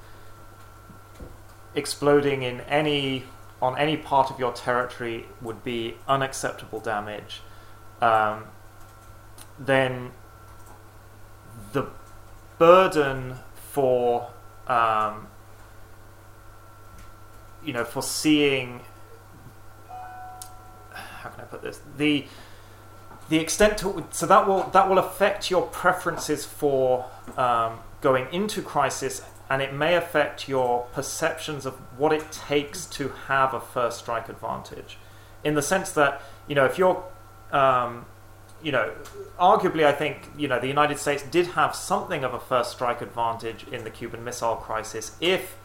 exploding 1.75 2.41
in 2.41 2.59
any 2.61 3.23
on 3.61 3.77
any 3.77 3.95
part 3.95 4.31
of 4.31 4.39
your 4.39 4.51
territory 4.51 5.27
would 5.41 5.63
be 5.63 5.95
unacceptable 6.07 6.79
damage. 6.79 7.41
Um, 8.01 8.45
then 9.59 10.11
the 11.71 11.85
burden 12.57 13.35
for 13.71 14.31
um, 14.65 15.27
you 17.63 17.73
know 17.73 17.83
for 17.83 18.01
seeing 18.01 18.81
how 21.27 21.29
can 21.29 21.41
I 21.41 21.43
put 21.43 21.61
this? 21.61 21.79
The 21.95 22.25
the 23.29 23.37
extent 23.37 23.77
to 23.79 24.03
so 24.09 24.25
that 24.25 24.47
will 24.47 24.63
that 24.73 24.89
will 24.89 24.97
affect 24.97 25.51
your 25.51 25.61
preferences 25.67 26.43
for 26.43 27.05
um, 27.37 27.79
going 28.01 28.31
into 28.33 28.61
crisis 28.61 29.21
and 29.49 29.61
it 29.61 29.73
may 29.73 29.95
affect 29.95 30.47
your 30.49 30.87
perceptions 30.93 31.65
of 31.65 31.75
what 31.97 32.11
it 32.11 32.31
takes 32.31 32.85
to 32.85 33.09
have 33.27 33.53
a 33.53 33.59
first 33.59 33.99
strike 33.99 34.29
advantage 34.29 34.97
in 35.43 35.55
the 35.55 35.61
sense 35.61 35.91
that 35.91 36.21
you 36.47 36.55
know 36.55 36.65
if 36.65 36.77
you're 36.77 37.03
um, 37.51 38.05
you 38.61 38.71
know, 38.71 38.91
arguably, 39.39 39.85
I 39.85 39.91
think 39.91 40.29
you 40.37 40.47
know 40.47 40.59
the 40.59 40.67
United 40.67 40.97
States 40.97 41.23
did 41.23 41.47
have 41.47 41.75
something 41.75 42.23
of 42.23 42.33
a 42.33 42.39
first 42.39 42.71
strike 42.71 43.01
advantage 43.01 43.65
in 43.71 43.83
the 43.83 43.89
Cuban 43.89 44.23
Missile 44.23 44.55
Crisis. 44.55 45.15
If, 45.21 45.57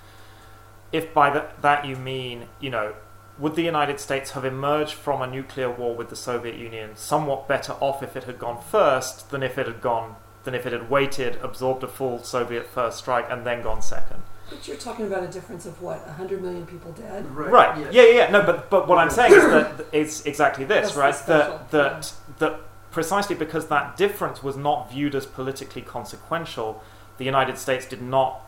if 0.92 1.12
by 1.14 1.30
that 1.30 1.62
that 1.62 1.86
you 1.86 1.96
mean, 1.96 2.48
you 2.60 2.70
know, 2.70 2.94
would 3.38 3.54
the 3.54 3.62
United 3.62 3.98
States 3.98 4.32
have 4.32 4.44
emerged 4.44 4.92
from 4.92 5.22
a 5.22 5.26
nuclear 5.26 5.70
war 5.70 5.94
with 5.94 6.10
the 6.10 6.16
Soviet 6.16 6.56
Union 6.56 6.94
somewhat 6.94 7.48
better 7.48 7.72
off 7.80 8.02
if 8.02 8.14
it 8.14 8.24
had 8.24 8.38
gone 8.38 8.62
first 8.62 9.30
than 9.30 9.42
if 9.42 9.56
it 9.56 9.66
had 9.66 9.80
gone 9.80 10.16
than 10.44 10.54
if 10.54 10.66
it 10.66 10.72
had 10.72 10.90
waited, 10.90 11.36
absorbed 11.42 11.82
a 11.84 11.88
full 11.88 12.22
Soviet 12.22 12.66
first 12.66 12.98
strike, 12.98 13.26
and 13.30 13.46
then 13.46 13.62
gone 13.62 13.82
second? 13.82 14.22
But 14.50 14.68
you're 14.68 14.76
talking 14.76 15.06
about 15.06 15.22
a 15.22 15.28
difference 15.28 15.64
of 15.64 15.80
what, 15.80 16.04
100 16.06 16.42
million 16.42 16.66
people 16.66 16.92
dead? 16.92 17.24
Right. 17.34 17.78
yes. 17.78 17.94
Yeah, 17.94 18.02
yeah, 18.02 18.14
yeah. 18.14 18.30
No, 18.30 18.42
but 18.42 18.68
but 18.68 18.86
what 18.86 18.98
I'm 18.98 19.10
saying 19.10 19.32
is 19.32 19.42
that 19.44 19.86
it's 19.92 20.26
exactly 20.26 20.64
this, 20.64 20.94
That's 20.94 20.96
right? 20.96 21.26
the 21.26 21.42
special, 21.44 21.58
That 21.58 21.70
that 21.70 22.12
that 22.38 22.60
precisely 22.90 23.34
because 23.34 23.68
that 23.68 23.96
difference 23.96 24.42
was 24.42 24.56
not 24.56 24.90
viewed 24.90 25.14
as 25.14 25.24
politically 25.24 25.82
consequential, 25.82 26.82
the 27.16 27.24
United 27.24 27.58
States 27.58 27.86
did 27.86 28.02
not. 28.02 28.40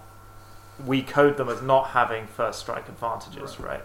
We 0.84 1.02
code 1.02 1.36
them 1.36 1.48
as 1.48 1.62
not 1.62 1.90
having 1.90 2.26
first 2.26 2.58
strike 2.58 2.88
advantages, 2.88 3.60
right? 3.60 3.82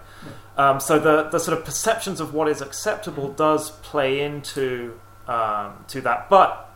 Um, 0.58 0.80
so 0.80 0.98
the 1.00 1.30
the 1.30 1.39
sort 1.39 1.58
of 1.58 1.63
perceptions 1.63 2.20
of 2.20 2.34
what 2.34 2.48
is 2.50 2.62
acceptable 2.62 3.32
does 3.32 3.70
play 3.72 4.20
into 4.22 5.00
um, 5.28 5.86
to 5.89 6.01
that, 6.01 6.30
but 6.30 6.69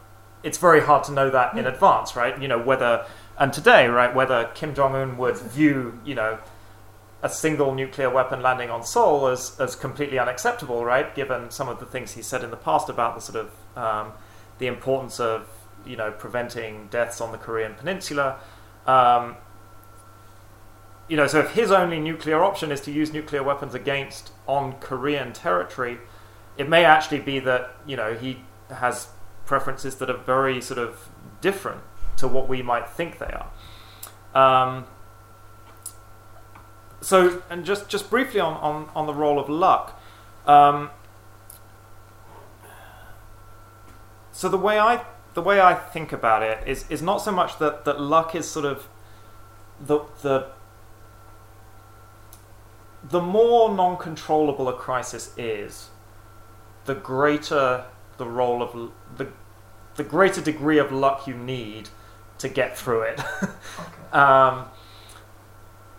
it's 0.43 0.57
very 0.57 0.81
hard 0.81 1.03
to 1.05 1.11
know 1.11 1.29
that 1.29 1.57
in 1.57 1.65
advance, 1.65 2.15
right? 2.15 2.39
You 2.41 2.47
know 2.47 2.61
whether 2.61 3.05
and 3.37 3.51
today, 3.51 3.87
right, 3.87 4.13
whether 4.13 4.51
Kim 4.53 4.75
Jong 4.75 4.95
Un 4.95 5.17
would 5.17 5.37
view, 5.37 5.99
you 6.05 6.13
know, 6.13 6.37
a 7.23 7.29
single 7.29 7.73
nuclear 7.73 8.09
weapon 8.09 8.41
landing 8.41 8.69
on 8.69 8.83
Seoul 8.83 9.27
as, 9.27 9.59
as 9.59 9.75
completely 9.75 10.19
unacceptable, 10.19 10.85
right? 10.85 11.15
Given 11.15 11.49
some 11.49 11.67
of 11.69 11.79
the 11.79 11.85
things 11.85 12.11
he 12.11 12.21
said 12.21 12.43
in 12.43 12.51
the 12.51 12.57
past 12.57 12.89
about 12.89 13.15
the 13.15 13.21
sort 13.21 13.47
of 13.47 13.77
um, 13.77 14.11
the 14.59 14.67
importance 14.67 15.19
of 15.19 15.47
you 15.85 15.95
know, 15.95 16.11
preventing 16.11 16.87
deaths 16.87 17.21
on 17.21 17.31
the 17.31 17.37
Korean 17.37 17.73
Peninsula. 17.75 18.39
Um, 18.85 19.35
you 21.07 21.17
know, 21.17 21.27
so 21.27 21.39
if 21.39 21.51
his 21.51 21.71
only 21.71 21.99
nuclear 21.99 22.43
option 22.43 22.71
is 22.71 22.81
to 22.81 22.91
use 22.91 23.11
nuclear 23.11 23.43
weapons 23.43 23.73
against 23.73 24.31
on 24.47 24.73
Korean 24.79 25.33
territory, 25.33 25.97
it 26.57 26.69
may 26.69 26.85
actually 26.85 27.19
be 27.19 27.39
that 27.39 27.75
you 27.85 27.97
know 27.97 28.13
he 28.13 28.39
has 28.69 29.07
preferences 29.45 29.95
that 29.95 30.09
are 30.09 30.17
very 30.17 30.61
sort 30.61 30.79
of 30.79 31.09
different 31.41 31.81
to 32.17 32.27
what 32.27 32.47
we 32.47 32.61
might 32.61 32.87
think 32.89 33.19
they 33.19 33.33
are. 33.33 33.49
Um, 34.35 34.85
so, 37.01 37.43
and 37.49 37.65
just 37.65 37.89
just 37.89 38.09
briefly 38.09 38.39
on 38.39 38.53
on, 38.55 38.89
on 38.95 39.05
the 39.07 39.13
role 39.13 39.39
of 39.39 39.49
luck. 39.49 39.99
Um, 40.45 40.89
so 44.31 44.49
the 44.49 44.57
way 44.57 44.79
I 44.79 45.05
the 45.33 45.41
way 45.41 45.59
I 45.59 45.73
think 45.73 46.11
about 46.11 46.43
it 46.43 46.67
is 46.67 46.85
is 46.89 47.01
not 47.01 47.17
so 47.17 47.31
much 47.31 47.59
that, 47.59 47.85
that 47.85 47.99
luck 47.99 48.35
is 48.35 48.49
sort 48.49 48.65
of 48.65 48.87
the 49.79 49.99
the 50.21 50.47
the 53.03 53.21
more 53.21 53.73
non-controllable 53.73 54.69
a 54.69 54.73
crisis 54.73 55.33
is, 55.37 55.89
the 56.85 56.95
greater 56.95 57.85
the 58.17 58.25
role 58.25 58.61
of 58.61 58.91
the 59.17 59.27
the 59.95 60.03
greater 60.03 60.41
degree 60.41 60.79
of 60.79 60.91
luck 60.91 61.27
you 61.27 61.35
need 61.35 61.89
to 62.39 62.49
get 62.49 62.77
through 62.77 63.01
it. 63.01 63.21
Okay. 63.79 64.11
um, 64.13 64.65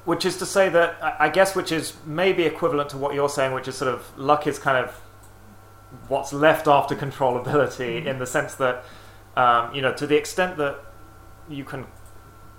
which 0.05 0.25
is 0.25 0.37
to 0.37 0.47
say 0.47 0.69
that 0.69 0.97
I 1.03 1.27
I 1.27 1.29
guess 1.29 1.57
which 1.57 1.73
is 1.73 1.95
maybe 2.07 2.45
equivalent 2.45 2.91
to 2.91 2.97
what 2.97 3.15
you're 3.15 3.29
saying, 3.29 3.53
which 3.53 3.69
is 3.69 3.77
sort 3.77 3.93
of 3.93 4.17
luck 4.17 4.47
is 4.47 4.59
kind 4.59 4.79
of 4.79 5.01
what's 6.09 6.33
left 6.33 6.69
after 6.69 6.95
controllability 6.95 8.05
in 8.05 8.19
the 8.19 8.27
sense 8.27 8.55
that 8.57 8.85
um, 9.37 9.75
you 9.75 9.83
know 9.83 9.93
to 9.95 10.07
the 10.07 10.17
extent 10.17 10.57
that 10.57 10.79
you 11.49 11.65
can 11.65 11.87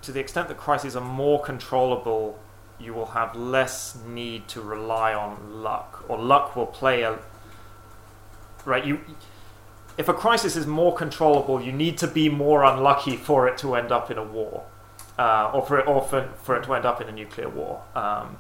to 0.01 0.12
the 0.12 0.19
extent 0.19 0.47
that 0.47 0.57
crises 0.57 0.95
are 0.95 1.03
more 1.03 1.41
controllable 1.41 2.39
you 2.79 2.93
will 2.93 3.07
have 3.07 3.35
less 3.35 3.97
need 4.07 4.47
to 4.47 4.62
rely 4.62 5.13
on 5.13 5.63
luck 5.63 6.03
or 6.07 6.17
luck 6.17 6.55
will 6.55 6.65
play 6.65 7.01
a 7.01 7.17
right 8.65 8.85
you 8.85 9.00
if 9.98 10.10
a 10.10 10.14
crisis 10.14 10.56
is 10.56 10.68
more 10.68 10.94
controllable 10.94 11.62
you 11.62 11.72
need 11.72 11.98
to 11.98 12.08
be 12.08 12.30
more 12.30 12.64
unlucky 12.64 13.16
for 13.16 13.48
it 13.48 13.58
to 13.58 13.75
end 13.75 13.92
up 13.92 14.12
in 14.12 14.18
a 14.18 14.24
war 14.24 14.66
uh, 15.18 15.52
or 15.54 15.66
for 15.66 15.80
it 15.80 15.88
or 15.88 16.02
for, 16.02 16.30
for 16.44 16.56
it 16.58 16.64
to 16.64 16.74
end 16.74 16.86
up 16.86 17.02
in 17.02 17.08
a 17.08 17.12
nuclear 17.12 17.50
war 17.50 17.82
um, 17.96 18.38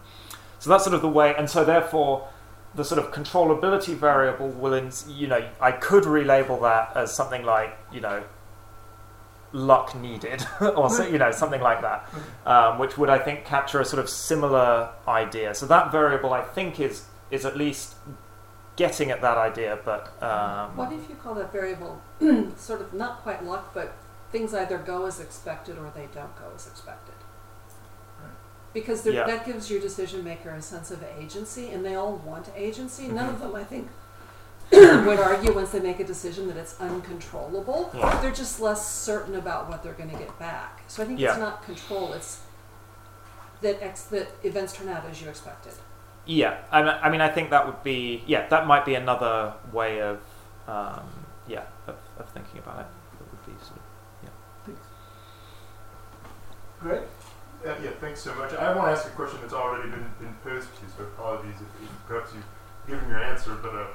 so 0.59 0.69
that's 0.69 0.83
sort 0.83 0.93
of 0.93 1.01
the 1.01 1.09
way 1.09 1.33
and 1.37 1.49
so 1.49 1.63
therefore 1.63 2.27
the 2.75 2.83
sort 2.83 3.03
of 3.03 3.11
controllability 3.11 3.95
variable 3.95 4.49
will, 4.49 4.89
you 5.07 5.27
know, 5.27 5.47
I 5.61 5.71
could 5.71 6.03
relabel 6.03 6.61
that 6.61 6.95
as 6.95 7.15
something 7.15 7.43
like, 7.43 7.77
you 7.91 8.01
know, 8.01 8.23
luck 9.53 9.95
needed, 9.95 10.45
or 10.61 10.89
so, 10.89 11.07
you 11.07 11.17
know, 11.17 11.31
something 11.31 11.61
like 11.61 11.81
that, 11.81 12.09
um, 12.45 12.77
which 12.77 12.97
would 12.97 13.09
I 13.09 13.17
think 13.17 13.45
capture 13.45 13.79
a 13.79 13.85
sort 13.85 14.01
of 14.03 14.09
similar 14.09 14.89
idea. 15.07 15.55
So 15.55 15.65
that 15.67 15.91
variable, 15.91 16.33
I 16.33 16.41
think, 16.41 16.79
is 16.79 17.05
is 17.31 17.45
at 17.45 17.57
least 17.57 17.95
getting 18.75 19.11
at 19.11 19.21
that 19.21 19.37
idea, 19.37 19.79
but 19.85 20.21
um, 20.21 20.75
What 20.75 20.91
if 20.91 21.09
you 21.09 21.15
call 21.15 21.33
that 21.35 21.51
variable 21.51 22.01
sort 22.57 22.81
of 22.81 22.93
not 22.93 23.21
quite 23.23 23.43
luck, 23.45 23.73
but 23.73 23.93
things 24.31 24.53
either 24.53 24.77
go 24.77 25.05
as 25.05 25.19
expected 25.19 25.77
or 25.77 25.91
they 25.95 26.07
don't 26.13 26.35
go 26.35 26.45
as 26.55 26.67
expected? 26.67 27.15
Because 28.73 29.03
there, 29.03 29.13
Yeah. 29.13 29.25
that 29.25 29.45
gives 29.45 29.71
your 29.71 29.79
decision 29.79 30.21
maker 30.23 30.49
a 30.49 30.61
sense 30.61 30.91
of 30.91 31.01
agency, 31.17 31.69
and 31.71 31.85
they 31.85 31.95
all 31.95 32.17
want 32.17 32.49
agency. 32.57 33.07
None 33.07 33.29
of 33.29 33.39
them, 33.39 33.55
I 33.55 33.63
think, 33.63 33.87
would 34.71 35.19
argue 35.19 35.53
once 35.53 35.69
they 35.71 35.79
make 35.79 36.01
a 36.01 36.03
decision 36.03 36.47
that 36.49 36.57
it's 36.57 36.77
uncontrollable. 36.81 37.89
Yeah. 37.93 38.19
They're 38.21 38.31
just 38.33 38.59
less 38.59 38.85
certain 38.93 39.35
about 39.35 39.69
what 39.69 39.81
they're 39.81 39.93
going 39.93 40.09
to 40.09 40.17
get 40.17 40.37
back. 40.39 40.81
So 40.89 41.03
I 41.03 41.05
think 41.05 41.19
Yeah. 41.21 41.29
it's 41.29 41.39
not 41.39 41.63
control; 41.63 42.11
it's 42.11 42.41
that 43.61 43.81
ex- 43.81 44.03
that 44.05 44.27
events 44.43 44.73
turn 44.73 44.89
out 44.89 45.05
as 45.09 45.21
you 45.21 45.29
expected. 45.29 45.71
Yeah, 46.25 46.57
I, 46.71 47.09
mean- 47.09 47.21
I 47.21 47.29
think 47.29 47.49
that 47.51 47.65
would 47.65 47.83
be 47.83 48.23
yeah, 48.27 48.47
that 48.49 48.67
might 48.67 48.85
be 48.85 48.95
another 48.95 49.53
way 49.71 50.01
of 50.01 50.19
um, 50.67 51.07
yeah 51.47 51.63
of, 51.87 51.95
of 52.17 52.29
thinking 52.29 52.59
about 52.59 52.79
it. 52.79 52.87
That 53.19 53.31
would 53.31 53.45
be 53.45 53.63
sort 53.63 53.77
of 53.77 53.83
yeah. 54.23 54.29
Thanks. 54.65 54.81
Great. 56.79 57.01
Uh, 57.65 57.75
yeah, 57.83 57.89
thanks 57.99 58.21
so 58.21 58.33
much. 58.35 58.53
I 58.53 58.75
want 58.75 58.87
to 58.87 58.91
ask 58.91 59.07
a 59.07 59.15
question 59.15 59.39
that's 59.41 59.53
already 59.53 59.89
been, 59.89 60.05
been 60.19 60.35
posed 60.43 60.67
to 60.75 60.81
you, 60.83 60.87
so 60.95 61.03
apologies 61.03 61.55
if, 61.55 61.83
if 61.83 61.89
perhaps 62.07 62.31
you've 62.33 62.45
given 62.87 63.09
your 63.09 63.23
answer, 63.23 63.55
but 63.55 63.73
uh, 63.73 63.87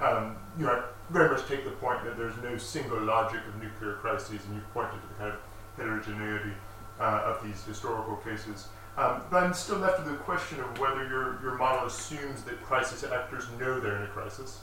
um, 0.00 0.36
you 0.58 0.64
know, 0.64 0.72
I 0.72 0.82
very 1.10 1.28
much 1.28 1.46
take 1.46 1.64
the 1.64 1.72
point 1.72 2.04
that 2.04 2.16
there's 2.16 2.36
no 2.42 2.56
single 2.56 3.00
logic 3.02 3.40
of 3.46 3.62
nuclear 3.62 3.94
crises, 3.94 4.40
and 4.46 4.54
you 4.54 4.62
pointed 4.72 5.00
to 5.02 5.08
the 5.08 5.14
kind 5.14 5.32
of 5.32 5.40
heterogeneity 5.76 6.52
uh, 7.00 7.22
of 7.26 7.42
these 7.44 7.62
historical 7.64 8.16
cases. 8.16 8.68
Um, 8.98 9.22
but 9.30 9.44
I'm 9.44 9.54
still 9.54 9.78
left 9.78 10.00
with 10.00 10.10
the 10.10 10.18
question 10.18 10.58
of 10.58 10.76
whether 10.80 11.06
your, 11.06 11.40
your 11.40 11.54
model 11.54 11.86
assumes 11.86 12.42
that 12.42 12.60
crisis 12.64 13.04
actors 13.04 13.44
know 13.58 13.78
they're 13.78 13.96
in 13.96 14.02
a 14.02 14.08
crisis. 14.08 14.58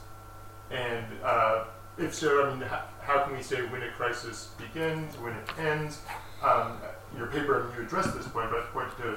And 0.70 1.06
uh, 1.24 1.64
if 1.96 2.14
so, 2.14 2.44
I 2.46 2.50
mean, 2.50 2.60
how, 2.60 2.84
how 3.00 3.24
can 3.24 3.34
we 3.34 3.42
say 3.42 3.62
when 3.62 3.82
a 3.82 3.90
crisis 3.92 4.50
begins, 4.58 5.16
when 5.18 5.32
it 5.32 5.58
ends? 5.58 6.00
Um, 6.42 6.76
your 7.16 7.28
paper, 7.28 7.62
and 7.62 7.74
you 7.74 7.82
address 7.84 8.12
this 8.12 8.28
point, 8.28 8.50
but 8.50 8.60
I 8.60 8.66
point 8.74 8.90
to 8.98 9.16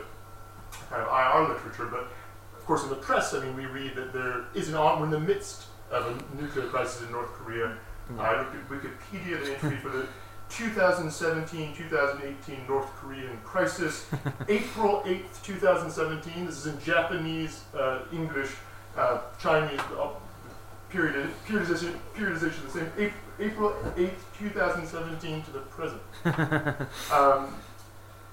kind 0.89 1.01
of 1.01 1.07
IR 1.09 1.53
literature. 1.53 1.87
But 1.87 2.07
of 2.57 2.65
course, 2.65 2.83
in 2.83 2.89
the 2.89 2.95
press, 2.95 3.33
I 3.33 3.43
mean, 3.43 3.57
we 3.57 3.65
read 3.65 3.95
that 3.95 4.13
there 4.13 4.45
is 4.53 4.69
an 4.69 4.75
on, 4.75 5.01
we're 5.01 5.07
in 5.07 5.11
the 5.11 5.19
midst 5.19 5.65
of 5.91 6.05
a 6.05 6.41
nuclear 6.41 6.67
crisis 6.67 7.01
in 7.01 7.11
North 7.11 7.31
Korea. 7.33 7.77
I 8.17 8.39
looked 8.39 8.55
at 8.55 8.69
Wikipedia, 8.69 9.43
the 9.43 9.53
entry 9.53 9.77
for 9.77 9.89
the 9.89 10.07
2017-2018 10.49 12.67
North 12.67 12.87
Korean 12.95 13.37
crisis, 13.43 14.07
April 14.47 15.03
8th, 15.05 15.43
2017. 15.43 16.45
This 16.45 16.57
is 16.57 16.65
in 16.73 16.81
Japanese, 16.81 17.63
uh, 17.77 17.99
English, 18.11 18.49
uh, 18.97 19.19
Chinese, 19.39 19.79
uh, 19.97 20.09
period, 20.89 21.29
periodization, 21.47 21.95
periodization 22.15 22.65
the 22.65 22.71
same. 22.71 22.91
April, 22.97 23.21
April 23.39 23.73
8th, 23.95 24.19
2017 24.39 25.43
to 25.43 25.51
the 25.51 25.59
present. 25.59 26.01
um, 27.13 27.55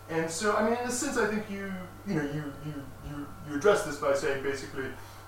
and 0.08 0.30
so, 0.30 0.56
I 0.56 0.64
mean, 0.64 0.78
in 0.78 0.88
a 0.88 0.90
sense, 0.90 1.16
I 1.16 1.26
think 1.26 1.50
you, 1.50 1.72
you 2.06 2.14
know, 2.14 2.22
you, 2.22 2.52
you, 2.64 2.74
you, 3.08 3.26
you 3.48 3.56
address 3.56 3.84
this 3.84 3.96
by 3.96 4.14
saying 4.14 4.42
basically, 4.42 4.86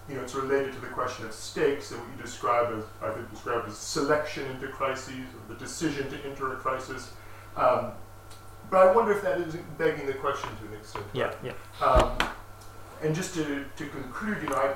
you 0.08 0.14
know, 0.14 0.22
it's 0.22 0.34
related 0.34 0.72
to 0.72 0.80
the 0.80 0.86
question 0.86 1.26
of 1.26 1.32
stakes 1.32 1.90
and 1.90 2.00
what 2.00 2.08
you 2.16 2.22
describe 2.22 2.72
as, 2.76 2.84
I 3.02 3.12
think, 3.12 3.30
described 3.30 3.68
as 3.68 3.76
selection 3.76 4.50
into 4.50 4.68
crises 4.68 5.14
or 5.14 5.54
the 5.54 5.60
decision 5.60 6.08
to 6.10 6.16
enter 6.24 6.52
a 6.54 6.56
crisis. 6.56 7.12
Um, 7.56 7.92
but 8.70 8.86
I 8.86 8.92
wonder 8.94 9.12
if 9.12 9.22
that 9.22 9.40
isn't 9.40 9.78
begging 9.78 10.06
the 10.06 10.14
question 10.14 10.48
to 10.48 10.68
an 10.68 10.74
extent. 10.78 11.04
yeah, 11.12 11.32
yeah. 11.42 11.52
Um, 11.84 12.16
and 13.02 13.14
just 13.14 13.34
to, 13.34 13.64
to 13.76 13.86
conclude, 13.86 14.42
you 14.42 14.48
know, 14.48 14.56
I, 14.56 14.74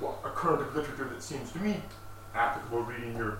well, 0.00 0.18
a 0.24 0.30
current 0.30 0.62
of 0.62 0.74
literature 0.74 1.04
that 1.04 1.22
seems 1.22 1.52
to 1.52 1.58
me 1.58 1.80
applicable 2.34 2.82
reading 2.82 3.16
your 3.16 3.38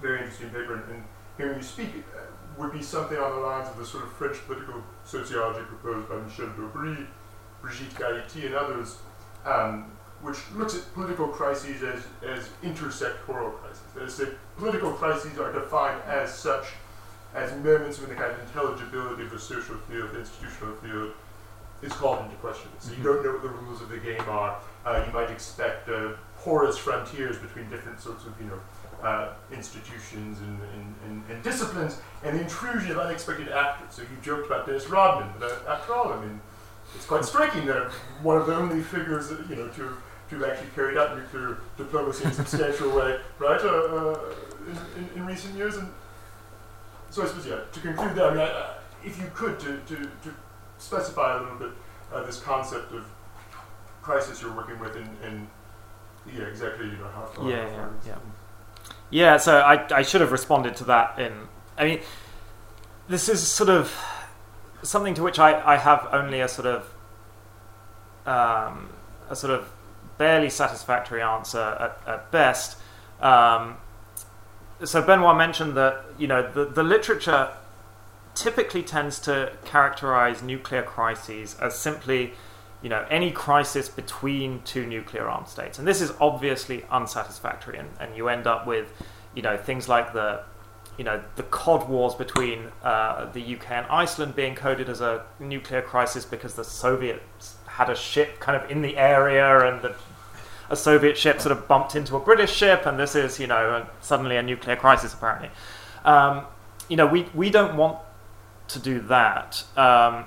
very 0.00 0.18
interesting 0.20 0.48
paper 0.48 0.74
and, 0.74 0.94
and 0.94 1.04
hearing 1.36 1.56
you 1.56 1.62
speak 1.62 1.88
uh, 2.14 2.20
would 2.56 2.72
be 2.72 2.82
something 2.82 3.18
on 3.18 3.30
the 3.32 3.46
lines 3.46 3.68
of 3.68 3.76
the 3.76 3.86
sort 3.86 4.04
of 4.04 4.12
French 4.12 4.36
political 4.46 4.82
sociology 5.04 5.60
proposed 5.66 6.08
by 6.08 6.16
Michel 6.16 6.46
Dobry, 6.48 7.06
Brigitte 7.62 7.94
Gaïti, 7.94 8.46
and 8.46 8.54
others, 8.54 8.98
um, 9.48 9.90
which 10.20 10.38
looks 10.54 10.74
at 10.74 10.92
political 10.94 11.28
crises 11.28 11.82
as, 11.82 12.02
as 12.28 12.48
intersectoral 12.62 13.52
crises. 13.60 13.82
That 13.94 14.04
is, 14.04 14.14
say, 14.14 14.28
political 14.56 14.92
crises 14.92 15.38
are 15.38 15.52
defined 15.52 16.02
as 16.06 16.34
such 16.34 16.66
as 17.34 17.52
moments 17.62 18.00
when 18.00 18.08
the 18.08 18.16
kind 18.16 18.32
of 18.32 18.40
intelligibility 18.40 19.22
of 19.24 19.30
the 19.30 19.38
social 19.38 19.76
field, 19.88 20.12
the 20.12 20.20
institutional 20.20 20.74
field, 20.76 21.12
is 21.82 21.92
called 21.92 22.24
into 22.24 22.36
question. 22.36 22.68
So 22.80 22.92
you 22.92 23.02
don't 23.02 23.24
know 23.24 23.32
what 23.32 23.42
the 23.42 23.48
rules 23.48 23.80
of 23.80 23.88
the 23.88 23.98
game 23.98 24.24
are. 24.28 24.58
Uh, 24.84 25.04
you 25.06 25.12
might 25.12 25.30
expect 25.30 25.88
uh, 25.88 26.12
porous 26.38 26.76
frontiers 26.76 27.38
between 27.38 27.70
different 27.70 28.00
sorts 28.00 28.24
of, 28.26 28.32
you 28.40 28.48
know, 28.48 28.60
uh, 29.06 29.34
institutions 29.52 30.40
and, 30.40 30.58
and, 30.74 30.94
and, 31.06 31.30
and 31.30 31.42
disciplines, 31.44 32.00
and 32.24 32.36
the 32.36 32.42
intrusion 32.42 32.90
of 32.90 32.98
unexpected 32.98 33.48
actors. 33.48 33.94
So 33.94 34.02
you 34.02 34.08
joked 34.22 34.46
about 34.46 34.66
Dennis 34.66 34.88
Rodman, 34.88 35.30
but 35.38 35.52
uh, 35.52 35.72
after 35.74 35.94
all, 35.94 36.12
I 36.12 36.20
mean, 36.20 36.40
it's 36.94 37.06
quite 37.06 37.24
striking 37.24 37.66
that 37.66 37.90
one 38.22 38.36
of 38.36 38.46
the 38.46 38.54
only 38.54 38.82
figures, 38.82 39.30
you 39.48 39.56
know, 39.56 39.68
to 39.68 39.96
to 40.28 40.38
have 40.38 40.50
actually 40.50 40.68
carried 40.74 40.98
out 40.98 41.16
nuclear 41.16 41.58
diplomacy 41.76 42.24
in 42.24 42.30
a 42.30 42.34
substantial 42.34 42.94
way, 42.94 43.18
right, 43.38 43.60
uh, 43.62 43.68
uh, 43.68 44.34
in, 44.66 45.02
in, 45.02 45.10
in 45.16 45.26
recent 45.26 45.54
years. 45.54 45.76
And 45.76 45.88
so 47.10 47.22
I 47.22 47.26
suppose, 47.26 47.46
yeah, 47.46 47.60
to 47.72 47.80
conclude 47.80 48.14
that, 48.16 48.24
I 48.24 48.30
mean, 48.30 48.40
I, 48.40 48.74
if 49.02 49.18
you 49.18 49.30
could, 49.34 49.58
to, 49.60 49.78
to, 49.78 49.96
to 49.96 50.34
specify 50.78 51.38
a 51.38 51.42
little 51.42 51.58
bit 51.58 51.70
uh, 52.12 52.22
this 52.24 52.40
concept 52.40 52.92
of 52.92 53.06
crisis 54.02 54.42
you're 54.42 54.54
working 54.54 54.78
with 54.78 54.96
and, 54.96 55.08
and 55.24 55.48
yeah, 56.30 56.44
exactly, 56.44 56.86
you 56.86 56.96
know, 56.96 57.08
how, 57.08 57.30
how 57.34 57.48
Yeah, 57.48 57.56
yeah, 57.56 57.74
far 57.74 57.90
yeah. 58.06 58.18
Yeah, 59.10 59.36
so 59.38 59.60
I, 59.60 59.86
I 59.96 60.02
should 60.02 60.20
have 60.20 60.32
responded 60.32 60.76
to 60.76 60.84
that 60.84 61.18
in. 61.18 61.32
I 61.78 61.84
mean, 61.84 62.00
this 63.08 63.30
is 63.30 63.46
sort 63.46 63.70
of 63.70 63.96
something 64.82 65.14
to 65.14 65.22
which 65.22 65.38
I, 65.38 65.74
I 65.74 65.76
have 65.76 66.08
only 66.12 66.40
a 66.40 66.48
sort 66.48 66.66
of 66.66 66.92
um, 68.26 68.90
a 69.30 69.36
sort 69.36 69.52
of 69.52 69.70
barely 70.18 70.50
satisfactory 70.50 71.22
answer 71.22 71.58
at, 71.58 72.00
at 72.06 72.30
best. 72.30 72.76
Um, 73.20 73.76
so 74.84 75.02
Benoit 75.02 75.36
mentioned 75.36 75.76
that 75.76 76.04
you 76.18 76.26
know 76.26 76.50
the, 76.50 76.64
the 76.66 76.82
literature 76.82 77.50
typically 78.34 78.82
tends 78.82 79.18
to 79.20 79.52
characterize 79.64 80.42
nuclear 80.42 80.82
crises 80.82 81.56
as 81.60 81.76
simply 81.76 82.32
you 82.82 82.88
know 82.88 83.04
any 83.10 83.32
crisis 83.32 83.88
between 83.88 84.62
two 84.62 84.86
nuclear 84.86 85.28
armed 85.28 85.48
states, 85.48 85.78
and 85.78 85.88
this 85.88 86.00
is 86.00 86.12
obviously 86.20 86.84
unsatisfactory, 86.90 87.78
and, 87.78 87.88
and 87.98 88.16
you 88.16 88.28
end 88.28 88.46
up 88.46 88.66
with 88.66 88.92
you 89.34 89.42
know 89.42 89.56
things 89.56 89.88
like 89.88 90.12
the 90.12 90.42
you 90.98 91.04
know 91.04 91.22
the 91.36 91.44
cod 91.44 91.88
wars 91.88 92.14
between 92.14 92.64
uh, 92.82 93.30
the 93.32 93.56
UK 93.56 93.70
and 93.70 93.86
Iceland 93.86 94.34
being 94.36 94.54
coded 94.54 94.88
as 94.88 95.00
a 95.00 95.24
nuclear 95.40 95.80
crisis 95.80 96.24
because 96.24 96.54
the 96.54 96.64
Soviets 96.64 97.54
had 97.66 97.88
a 97.88 97.96
ship 97.96 98.40
kind 98.40 98.60
of 98.60 98.70
in 98.70 98.82
the 98.82 98.96
area 98.96 99.72
and 99.72 99.80
the 99.80 99.94
a 100.70 100.76
Soviet 100.76 101.16
ship 101.16 101.40
sort 101.40 101.56
of 101.56 101.66
bumped 101.66 101.96
into 101.96 102.16
a 102.16 102.20
British 102.20 102.54
ship, 102.54 102.86
and 102.86 102.98
this 102.98 103.14
is, 103.14 103.40
you 103.40 103.46
know, 103.46 103.86
suddenly 104.00 104.36
a 104.36 104.42
nuclear 104.42 104.76
crisis, 104.76 105.14
apparently. 105.14 105.50
Um, 106.04 106.44
you 106.88 106.96
know, 106.96 107.06
we, 107.06 107.26
we 107.34 107.50
don't 107.50 107.76
want 107.76 107.98
to 108.68 108.78
do 108.78 109.00
that. 109.00 109.64
Um, 109.76 110.26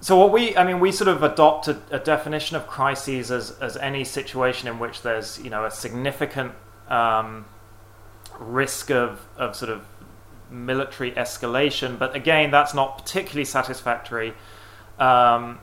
so 0.00 0.16
what 0.16 0.32
we, 0.32 0.56
I 0.56 0.64
mean, 0.64 0.78
we 0.78 0.92
sort 0.92 1.08
of 1.08 1.22
adopt 1.22 1.68
a, 1.68 1.80
a, 1.90 1.98
definition 1.98 2.56
of 2.56 2.66
crises 2.66 3.30
as, 3.30 3.52
as 3.60 3.76
any 3.76 4.04
situation 4.04 4.68
in 4.68 4.78
which 4.78 5.02
there's, 5.02 5.40
you 5.40 5.50
know, 5.50 5.64
a 5.64 5.70
significant 5.70 6.52
um, 6.88 7.46
risk 8.38 8.90
of, 8.90 9.26
of 9.36 9.56
sort 9.56 9.70
of 9.70 9.84
military 10.50 11.12
escalation. 11.12 11.98
But 11.98 12.14
again, 12.14 12.50
that's 12.50 12.74
not 12.74 12.98
particularly 12.98 13.44
satisfactory. 13.44 14.34
Um, 14.98 15.58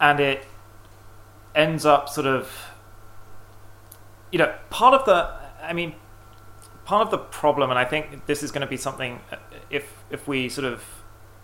and 0.00 0.20
it 0.20 0.44
ends 1.54 1.86
up 1.86 2.08
sort 2.08 2.26
of, 2.26 2.52
you 4.30 4.38
know, 4.38 4.54
part 4.70 4.94
of 4.94 5.06
the, 5.06 5.32
I 5.62 5.72
mean, 5.72 5.94
part 6.84 7.02
of 7.02 7.10
the 7.10 7.18
problem, 7.18 7.70
and 7.70 7.78
I 7.78 7.84
think 7.84 8.26
this 8.26 8.42
is 8.42 8.50
going 8.50 8.60
to 8.60 8.66
be 8.66 8.76
something, 8.76 9.20
uh, 9.32 9.36
if 9.70 9.92
if 10.10 10.28
we 10.28 10.48
sort 10.48 10.66
of 10.66 10.84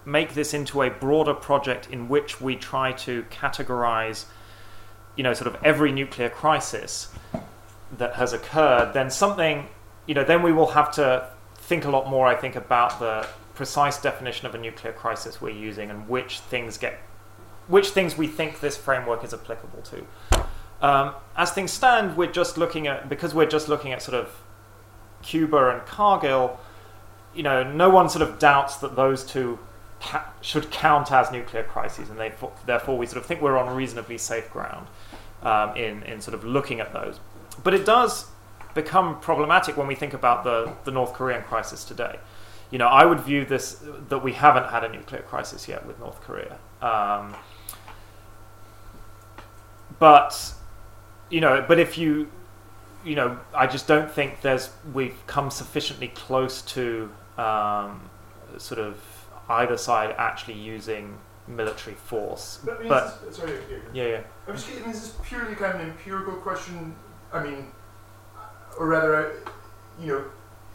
make 0.04 0.34
this 0.34 0.52
into 0.52 0.82
a 0.82 0.90
broader 0.90 1.34
project 1.34 1.88
in 1.90 2.08
which 2.08 2.40
we 2.40 2.56
try 2.56 2.92
to 2.92 3.22
categorize, 3.24 4.26
you 5.16 5.22
know, 5.22 5.32
sort 5.32 5.52
of 5.52 5.62
every 5.64 5.92
nuclear 5.92 6.28
crisis 6.28 7.08
that 7.98 8.14
has 8.14 8.32
occurred, 8.32 8.92
then 8.94 9.10
something, 9.10 9.68
you 10.06 10.14
know, 10.14 10.24
then 10.24 10.42
we 10.42 10.52
will 10.52 10.68
have 10.68 10.90
to 10.92 11.28
think 11.56 11.84
a 11.84 11.90
lot 11.90 12.08
more, 12.08 12.26
I 12.26 12.34
think, 12.34 12.56
about 12.56 12.98
the 12.98 13.26
precise 13.54 14.00
definition 14.00 14.46
of 14.46 14.54
a 14.54 14.58
nuclear 14.58 14.92
crisis 14.92 15.40
we're 15.40 15.50
using 15.50 15.90
and 15.90 16.08
which 16.08 16.40
things 16.40 16.78
get 16.78 16.98
which 17.68 17.90
things 17.90 18.18
we 18.18 18.26
think 18.26 18.60
this 18.60 18.76
framework 18.76 19.22
is 19.22 19.32
applicable 19.32 19.82
to. 19.82 20.04
Um, 20.80 21.14
as 21.36 21.52
things 21.52 21.70
stand, 21.70 22.16
we're 22.16 22.32
just 22.32 22.58
looking 22.58 22.88
at 22.88 23.08
because 23.08 23.34
we're 23.34 23.46
just 23.46 23.68
looking 23.68 23.92
at 23.92 24.02
sort 24.02 24.16
of 24.16 24.42
Cuba 25.22 25.70
and 25.70 25.80
Kargil. 25.82 26.56
You 27.34 27.44
know, 27.44 27.62
no 27.62 27.88
one 27.88 28.08
sort 28.08 28.28
of 28.28 28.38
doubts 28.38 28.76
that 28.78 28.96
those 28.96 29.24
two 29.24 29.60
ca- 30.00 30.26
should 30.40 30.70
count 30.70 31.12
as 31.12 31.30
nuclear 31.30 31.62
crises, 31.62 32.10
and 32.10 32.18
they, 32.18 32.32
therefore 32.66 32.98
we 32.98 33.06
sort 33.06 33.18
of 33.18 33.26
think 33.26 33.40
we're 33.40 33.56
on 33.56 33.74
reasonably 33.74 34.18
safe 34.18 34.50
ground 34.50 34.88
um, 35.42 35.76
in 35.76 36.02
in 36.02 36.20
sort 36.20 36.34
of 36.34 36.44
looking 36.44 36.80
at 36.80 36.92
those. 36.92 37.20
But 37.62 37.74
it 37.74 37.84
does 37.84 38.26
become 38.74 39.20
problematic 39.20 39.76
when 39.76 39.86
we 39.86 39.94
think 39.94 40.14
about 40.14 40.44
the 40.44 40.72
the 40.84 40.90
North 40.90 41.12
Korean 41.12 41.42
crisis 41.42 41.84
today. 41.84 42.18
You 42.70 42.78
know, 42.78 42.86
I 42.86 43.04
would 43.04 43.20
view 43.20 43.44
this 43.44 43.82
that 44.08 44.20
we 44.20 44.32
haven't 44.32 44.70
had 44.70 44.84
a 44.84 44.88
nuclear 44.88 45.22
crisis 45.22 45.68
yet 45.68 45.86
with 45.86 45.98
North 45.98 46.20
Korea. 46.22 46.58
Um, 46.80 47.34
but 49.98 50.54
you 51.30 51.40
know, 51.40 51.64
but 51.66 51.78
if 51.78 51.98
you 51.98 52.28
you 53.04 53.16
know, 53.16 53.38
I 53.54 53.66
just 53.66 53.86
don't 53.86 54.10
think 54.10 54.40
there's 54.40 54.70
we've 54.92 55.16
come 55.26 55.50
sufficiently 55.50 56.08
close 56.08 56.62
to 56.62 57.10
um, 57.36 58.08
sort 58.58 58.80
of 58.80 59.00
either 59.48 59.76
side 59.76 60.14
actually 60.18 60.54
using 60.54 61.18
military 61.46 61.96
force. 61.96 62.60
But, 62.64 62.76
I 62.76 62.78
mean, 62.78 62.88
but 62.88 63.26
this, 63.26 63.36
sorry, 63.36 63.58
yeah, 63.92 64.06
yeah. 64.06 64.20
I'm 64.46 64.54
just 64.54 64.68
kidding. 64.68 64.88
Is 64.88 65.00
this 65.00 65.14
purely 65.24 65.54
kind 65.54 65.74
of 65.74 65.80
an 65.80 65.90
empirical 65.90 66.34
question? 66.34 66.94
I 67.32 67.42
mean, 67.42 67.66
or 68.78 68.86
rather, 68.86 69.42
you 70.00 70.06
know, 70.08 70.24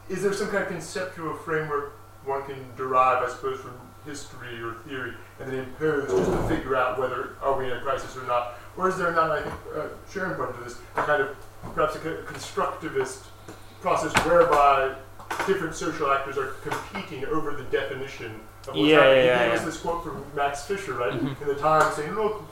is 0.10 0.24
there 0.24 0.34
some 0.34 0.48
kind 0.50 0.64
of 0.64 0.70
conceptual 0.70 1.34
framework 1.36 1.94
one 2.26 2.44
can 2.46 2.66
derive, 2.76 3.24
I 3.24 3.30
suppose, 3.30 3.60
from 3.60 3.74
history 4.06 4.62
or 4.62 4.74
theory, 4.88 5.14
and 5.40 5.52
then 5.52 5.60
impose 5.60 6.10
just 6.10 6.32
to 6.32 6.48
figure 6.48 6.76
out 6.76 6.98
whether 7.00 7.36
are 7.42 7.58
we 7.58 7.66
in 7.66 7.72
a 7.72 7.82
crisis 7.82 8.16
or 8.18 8.26
not? 8.26 8.56
Or 8.78 8.90
is 8.90 8.98
there 8.98 9.12
not, 9.12 9.32
I 9.32 9.42
think 9.42 9.56
uh, 9.76 9.88
Sharon 10.12 10.36
pointed 10.36 10.58
to 10.58 10.64
this, 10.64 10.80
a 10.96 11.04
kind 11.04 11.22
of 11.22 11.36
perhaps 11.74 11.96
a 11.96 12.00
constructivist 12.00 13.24
process 13.82 14.14
whereby 14.26 14.96
different 15.46 15.76
social 15.76 16.10
actors 16.12 16.38
are 16.38 16.56
competing 16.64 17.26
over 17.26 17.52
the 17.52 17.64
definition 17.64 18.40
of 18.68 18.76
what's 18.76 18.80
yeah, 18.80 18.98
happening. 18.98 19.26
Yeah, 19.26 19.38
he 19.38 19.44
gave 19.44 19.54
yeah. 19.54 19.60
us 19.60 19.66
this 19.66 19.78
quote 19.80 20.04
from 20.04 20.24
Max 20.36 20.64
Fisher, 20.66 20.94
right, 20.94 21.14
Mhm. 21.14 21.42
in 21.42 21.48
the 21.48 21.56
Times, 21.56 21.96
saying, 21.96 22.14
"Look, 22.16 22.44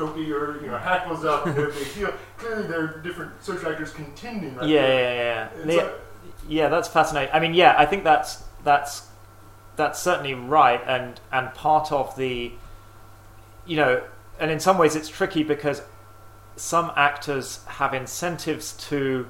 your, 0.00 0.60
you 0.62 0.68
know, 0.68 0.78
hackles 0.78 1.24
up, 1.24 1.46
no 1.46 1.52
big 1.54 1.94
deal." 1.94 2.12
Clearly, 2.38 2.66
there 2.66 2.80
are 2.80 2.98
different 2.98 3.32
search 3.42 3.64
actors 3.64 3.92
contending. 3.92 4.54
Right 4.56 4.68
Yeah, 4.68 4.86
yeah, 4.86 5.48
yeah. 5.66 5.74
Yeah. 5.74 5.90
Yeah, 6.48 6.68
that's 6.68 6.88
fascinating. 6.88 7.32
I 7.32 7.40
mean, 7.40 7.54
yeah, 7.54 7.74
I 7.78 7.86
think 7.86 8.02
that's 8.04 8.42
that's 8.64 9.08
that's 9.76 10.00
certainly 10.00 10.34
right, 10.34 10.80
and 10.86 11.20
and 11.32 11.54
part 11.54 11.92
of 11.92 12.16
the, 12.16 12.52
you 13.66 13.76
know, 13.76 14.02
and 14.38 14.50
in 14.50 14.60
some 14.60 14.78
ways 14.78 14.96
it's 14.96 15.08
tricky 15.08 15.42
because 15.42 15.82
some 16.56 16.92
actors 16.96 17.64
have 17.66 17.94
incentives 17.94 18.72
to 18.88 19.28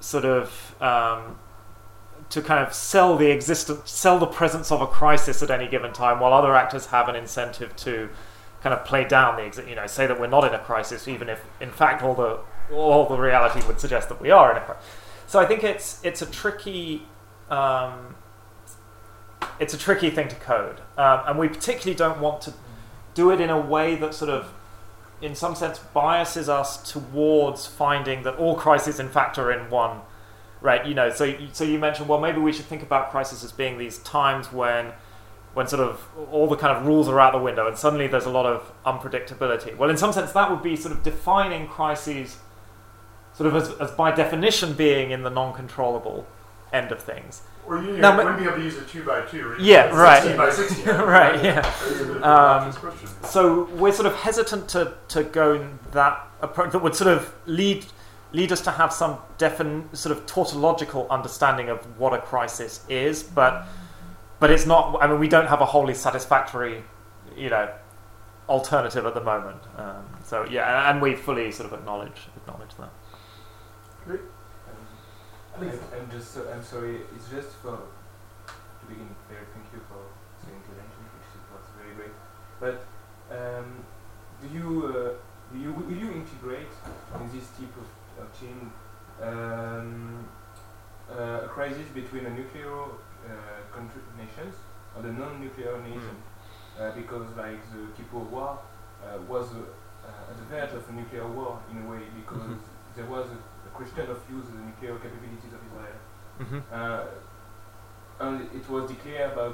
sort 0.00 0.24
of 0.24 0.74
um, 0.80 1.38
to 2.30 2.40
kind 2.42 2.66
of 2.66 2.72
sell 2.74 3.16
the 3.16 3.30
existence, 3.30 3.90
sell 3.90 4.18
the 4.18 4.26
presence 4.26 4.70
of 4.72 4.80
a 4.80 4.86
crisis 4.86 5.42
at 5.42 5.50
any 5.50 5.68
given 5.68 5.92
time, 5.92 6.20
while 6.20 6.32
other 6.32 6.54
actors 6.54 6.86
have 6.86 7.08
an 7.08 7.16
incentive 7.16 7.74
to 7.76 8.08
kind 8.66 8.80
of 8.80 8.84
play 8.84 9.04
down 9.04 9.36
the, 9.36 9.64
you 9.68 9.76
know, 9.76 9.86
say 9.86 10.08
that 10.08 10.18
we're 10.18 10.26
not 10.26 10.42
in 10.42 10.52
a 10.52 10.58
crisis, 10.58 11.06
even 11.06 11.28
if 11.28 11.40
in 11.60 11.70
fact 11.70 12.02
all 12.02 12.14
the 12.14 12.40
all 12.74 13.06
the 13.06 13.16
reality 13.16 13.64
would 13.64 13.78
suggest 13.78 14.08
that 14.08 14.20
we 14.20 14.28
are 14.32 14.50
in 14.50 14.56
a 14.56 14.60
crisis. 14.60 14.84
So 15.28 15.38
I 15.38 15.46
think 15.46 15.62
it's 15.62 16.00
it's 16.02 16.20
a 16.20 16.26
tricky 16.26 17.06
um, 17.48 18.16
it's 19.60 19.72
a 19.72 19.78
tricky 19.78 20.10
thing 20.10 20.26
to 20.26 20.34
code, 20.34 20.80
um, 20.98 21.20
and 21.28 21.38
we 21.38 21.46
particularly 21.46 21.94
don't 21.94 22.20
want 22.20 22.40
to 22.40 22.54
do 23.14 23.30
it 23.30 23.40
in 23.40 23.50
a 23.50 23.60
way 23.60 23.94
that 23.94 24.14
sort 24.14 24.32
of, 24.32 24.52
in 25.22 25.36
some 25.36 25.54
sense, 25.54 25.78
biases 25.78 26.48
us 26.48 26.90
towards 26.90 27.68
finding 27.68 28.24
that 28.24 28.34
all 28.34 28.56
crises 28.56 28.98
in 28.98 29.08
fact 29.08 29.38
are 29.38 29.52
in 29.52 29.70
one. 29.70 30.00
Right, 30.60 30.84
you 30.84 30.94
know, 30.94 31.10
so 31.10 31.32
so 31.52 31.62
you 31.62 31.78
mentioned 31.78 32.08
well 32.08 32.18
maybe 32.18 32.40
we 32.40 32.52
should 32.52 32.66
think 32.66 32.82
about 32.82 33.12
crisis 33.12 33.44
as 33.44 33.52
being 33.52 33.78
these 33.78 33.98
times 33.98 34.52
when 34.52 34.92
when 35.56 35.66
sort 35.66 35.80
of 35.80 36.06
all 36.30 36.46
the 36.46 36.54
kind 36.54 36.76
of 36.76 36.84
rules 36.84 37.08
are 37.08 37.18
out 37.18 37.32
the 37.32 37.38
window 37.38 37.66
and 37.66 37.78
suddenly 37.78 38.06
there's 38.06 38.26
a 38.26 38.30
lot 38.30 38.44
of 38.44 38.70
unpredictability. 38.84 39.74
Well, 39.74 39.88
in 39.88 39.96
some 39.96 40.12
sense, 40.12 40.30
that 40.32 40.50
would 40.50 40.62
be 40.62 40.76
sort 40.76 40.94
of 40.94 41.02
defining 41.02 41.66
crises, 41.66 42.36
sort 43.32 43.46
of 43.46 43.56
as, 43.56 43.70
as 43.80 43.90
by 43.92 44.14
definition 44.14 44.74
being 44.74 45.12
in 45.12 45.22
the 45.22 45.30
non-controllable 45.30 46.26
end 46.74 46.92
of 46.92 47.00
things. 47.00 47.40
Or 47.66 47.82
you, 47.82 47.96
Now, 47.96 48.18
wouldn't 48.18 48.36
be 48.38 48.44
able 48.44 48.58
to 48.58 48.64
use 48.64 48.76
a 48.76 48.82
two 48.82 49.02
by 49.02 49.22
two. 49.22 49.48
Or 49.48 49.58
Yeah, 49.58 49.86
even 49.86 49.98
right. 49.98 50.22
16 50.22 50.36
by 50.36 50.50
sixty. 50.50 50.82
Right, 50.90 51.42
yeah. 51.42 51.74
It's 51.86 52.00
a 52.02 52.04
bit 52.04 52.16
of 52.16 52.22
a 52.22 52.30
Um. 52.30 52.72
So 53.24 53.64
we're 53.76 53.92
sort 53.92 54.06
of 54.08 54.14
hesitant 54.14 54.68
to, 54.68 54.92
to 55.08 55.24
go 55.24 55.54
in 55.54 55.78
that 55.92 56.22
approach 56.42 56.72
that 56.72 56.82
would 56.82 56.94
sort 56.94 57.08
of 57.08 57.34
lead 57.46 57.86
lead 58.32 58.52
us 58.52 58.60
to 58.60 58.72
have 58.72 58.92
some 58.92 59.16
defin 59.38 59.84
sort 59.96 60.14
of 60.14 60.26
tautological 60.26 61.06
understanding 61.08 61.70
of 61.70 61.78
what 61.98 62.12
a 62.12 62.18
crisis 62.18 62.84
is, 62.90 63.22
but 63.22 63.66
but 64.38 64.50
it's 64.50 64.66
not. 64.66 65.02
I 65.02 65.06
mean, 65.06 65.18
we 65.18 65.28
don't 65.28 65.46
have 65.46 65.60
a 65.60 65.66
wholly 65.66 65.94
satisfactory, 65.94 66.82
you 67.36 67.50
know, 67.50 67.70
alternative 68.48 69.06
at 69.06 69.14
the 69.14 69.20
moment. 69.20 69.62
Um, 69.76 70.04
so 70.24 70.46
yeah, 70.50 70.90
and 70.90 71.00
we 71.00 71.14
fully 71.14 71.50
sort 71.52 71.72
of 71.72 71.78
acknowledge 71.78 72.28
acknowledge 72.36 72.74
that. 72.78 72.90
Um, 74.08 74.18
I'm, 75.58 75.68
I'm 75.68 76.10
just 76.10 76.34
so, 76.34 76.46
I'm 76.52 76.62
sorry. 76.62 77.00
It's 77.14 77.30
just 77.30 77.48
for 77.62 77.78
to 77.78 78.86
begin. 78.88 79.08
Very 79.28 79.46
thank 79.54 79.66
you 79.72 79.80
for 79.88 80.02
the 80.44 80.52
intervention, 80.52 81.02
which 81.16 81.28
was 81.50 81.64
very 81.80 81.94
great. 81.94 82.14
But 82.60 82.84
um, 83.30 83.84
do 84.42 84.48
you 84.54 84.86
uh, 84.86 85.52
do 85.52 85.58
you 85.58 85.72
will 85.72 85.96
you 85.96 86.12
integrate 86.12 86.72
in 87.14 87.38
this 87.38 87.48
type 87.58 87.74
of, 87.80 88.22
of 88.22 88.40
team 88.40 88.70
um, 89.22 90.28
uh, 91.10 91.44
a 91.44 91.48
crisis 91.48 91.88
between 91.94 92.26
a 92.26 92.30
nuclear 92.30 92.70
country 92.70 93.05
nations 94.16 94.54
and 94.96 95.04
a 95.06 95.12
non-nuclear 95.12 95.78
nation? 95.82 96.16
Uh, 96.78 96.90
because 96.92 97.26
like 97.36 97.60
the 97.72 97.82
Kippur 97.96 98.18
War 98.18 98.58
uh, 99.02 99.18
was 99.28 99.46
uh, 99.52 99.58
uh, 100.06 100.30
at 100.30 100.36
the 100.36 100.44
verge 100.44 100.72
of 100.74 100.88
a 100.88 100.92
nuclear 100.92 101.26
war 101.26 101.58
in 101.70 101.78
a 101.82 101.90
way 101.90 102.02
because 102.20 102.42
Mhm. 102.42 102.58
there 102.96 103.06
was 103.06 103.26
a, 103.30 103.38
a 103.68 103.70
question 103.74 104.04
of 104.10 104.18
use 104.30 104.46
of 104.48 104.52
the 104.58 104.64
nuclear 104.70 104.94
capabilities 104.98 105.52
of 105.56 105.60
Israel. 105.68 105.98
Mm-hmm. 106.40 106.60
Uh, 106.72 107.04
and 108.18 108.40
it 108.54 108.68
was 108.70 108.90
declared 108.90 109.34
by, 109.36 109.48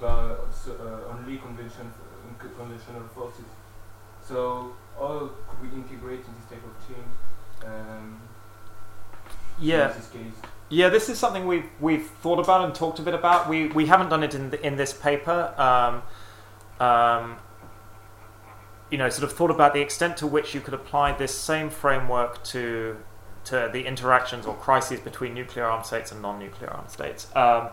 by 0.00 0.08
uh, 0.08 1.12
only 1.12 1.36
convention, 1.38 1.86
uh, 1.92 2.48
conventional 2.58 3.04
forces. 3.14 3.50
So 4.22 4.72
how 4.98 5.30
could 5.48 5.60
we 5.62 5.68
integrate 5.76 6.20
in 6.28 6.32
this 6.36 6.46
type 6.50 6.64
of 6.70 6.74
team? 6.86 7.04
Um, 7.64 8.20
Yeah. 9.58 9.90
in 9.90 9.96
this 9.98 10.08
case? 10.08 10.38
Yeah, 10.72 10.88
this 10.88 11.10
is 11.10 11.18
something 11.18 11.46
we've 11.46 11.68
we've 11.80 12.06
thought 12.06 12.38
about 12.38 12.64
and 12.64 12.74
talked 12.74 12.98
a 12.98 13.02
bit 13.02 13.12
about. 13.12 13.46
We 13.46 13.66
we 13.66 13.84
haven't 13.84 14.08
done 14.08 14.22
it 14.22 14.34
in 14.34 14.48
the, 14.48 14.66
in 14.66 14.76
this 14.76 14.94
paper. 14.94 15.52
Um, 15.58 16.02
um, 16.80 17.36
you 18.90 18.96
know, 18.96 19.10
sort 19.10 19.30
of 19.30 19.36
thought 19.36 19.50
about 19.50 19.74
the 19.74 19.82
extent 19.82 20.16
to 20.18 20.26
which 20.26 20.54
you 20.54 20.62
could 20.62 20.72
apply 20.72 21.12
this 21.12 21.38
same 21.38 21.68
framework 21.68 22.42
to 22.44 22.96
to 23.44 23.68
the 23.70 23.84
interactions 23.84 24.46
or 24.46 24.54
crises 24.54 24.98
between 24.98 25.34
nuclear 25.34 25.66
armed 25.66 25.84
states 25.84 26.10
and 26.10 26.22
non-nuclear 26.22 26.70
armed 26.70 26.88
states. 26.88 27.28
Um, 27.36 27.68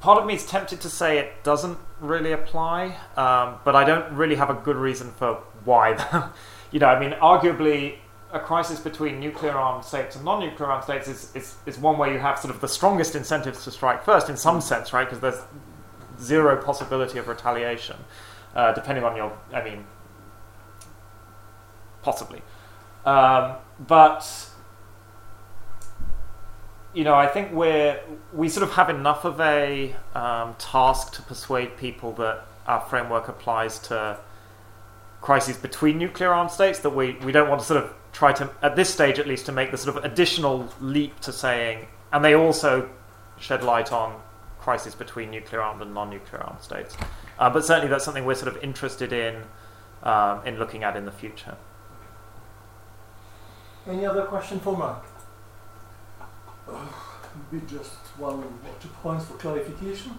part 0.00 0.18
of 0.20 0.26
me 0.26 0.34
is 0.34 0.44
tempted 0.44 0.82
to 0.82 0.90
say 0.90 1.16
it 1.16 1.42
doesn't 1.42 1.78
really 2.00 2.32
apply, 2.32 2.98
um, 3.16 3.60
but 3.64 3.74
I 3.74 3.84
don't 3.84 4.12
really 4.12 4.34
have 4.34 4.50
a 4.50 4.54
good 4.54 4.76
reason 4.76 5.12
for 5.12 5.36
why. 5.64 5.96
you 6.70 6.80
know, 6.80 6.88
I 6.88 7.00
mean, 7.00 7.12
arguably, 7.12 7.96
a 8.32 8.38
crisis 8.38 8.78
between 8.78 9.20
nuclear 9.20 9.52
armed 9.52 9.84
states 9.84 10.16
and 10.16 10.24
non 10.24 10.40
nuclear 10.40 10.70
armed 10.70 10.84
states 10.84 11.08
is, 11.08 11.34
is, 11.34 11.54
is 11.66 11.78
one 11.78 11.96
where 11.96 12.12
you 12.12 12.18
have 12.18 12.38
sort 12.38 12.54
of 12.54 12.60
the 12.60 12.68
strongest 12.68 13.14
incentives 13.14 13.64
to 13.64 13.70
strike 13.70 14.04
first, 14.04 14.28
in 14.28 14.36
some 14.36 14.60
sense, 14.60 14.92
right? 14.92 15.04
Because 15.08 15.20
there's 15.20 15.42
zero 16.20 16.62
possibility 16.62 17.18
of 17.18 17.28
retaliation, 17.28 17.96
uh, 18.54 18.72
depending 18.72 19.04
on 19.04 19.16
your, 19.16 19.36
I 19.52 19.62
mean, 19.62 19.86
possibly. 22.02 22.42
Um, 23.06 23.54
but, 23.86 24.50
you 26.92 27.04
know, 27.04 27.14
I 27.14 27.28
think 27.28 27.52
we're, 27.52 28.00
we 28.34 28.50
sort 28.50 28.68
of 28.68 28.74
have 28.74 28.90
enough 28.90 29.24
of 29.24 29.40
a 29.40 29.94
um, 30.14 30.54
task 30.58 31.14
to 31.14 31.22
persuade 31.22 31.78
people 31.78 32.12
that 32.12 32.44
our 32.66 32.82
framework 32.82 33.28
applies 33.28 33.78
to 33.78 34.18
crises 35.22 35.56
between 35.56 35.98
nuclear 35.98 36.32
armed 36.32 36.50
states 36.50 36.80
that 36.80 36.90
we, 36.90 37.12
we 37.24 37.32
don't 37.32 37.48
want 37.48 37.60
to 37.60 37.66
sort 37.66 37.82
of 37.82 37.94
try 38.12 38.32
to, 38.32 38.50
at 38.62 38.76
this 38.76 38.92
stage 38.92 39.18
at 39.18 39.26
least, 39.26 39.46
to 39.46 39.52
make 39.52 39.70
the 39.70 39.78
sort 39.78 39.96
of 39.96 40.04
additional 40.04 40.68
leap 40.80 41.18
to 41.20 41.32
saying, 41.32 41.86
and 42.12 42.24
they 42.24 42.34
also 42.34 42.88
shed 43.38 43.62
light 43.62 43.92
on 43.92 44.20
crises 44.60 44.94
between 44.94 45.30
nuclear 45.30 45.62
armed 45.62 45.82
and 45.82 45.94
non 45.94 46.10
nuclear 46.10 46.42
armed 46.42 46.60
states. 46.60 46.96
Uh, 47.38 47.48
but 47.48 47.64
certainly 47.64 47.88
that's 47.88 48.04
something 48.04 48.24
we're 48.24 48.34
sort 48.34 48.54
of 48.54 48.62
interested 48.62 49.12
in 49.12 49.42
um, 50.02 50.46
in 50.46 50.58
looking 50.58 50.84
at 50.84 50.96
in 50.96 51.04
the 51.04 51.12
future. 51.12 51.56
Any 53.86 54.04
other 54.04 54.24
question 54.24 54.60
for 54.60 54.76
Mark? 54.76 55.04
Maybe 57.50 57.64
just 57.66 57.92
one 58.18 58.34
or 58.34 58.74
two 58.80 58.88
points 59.02 59.24
for 59.26 59.34
clarification. 59.34 60.18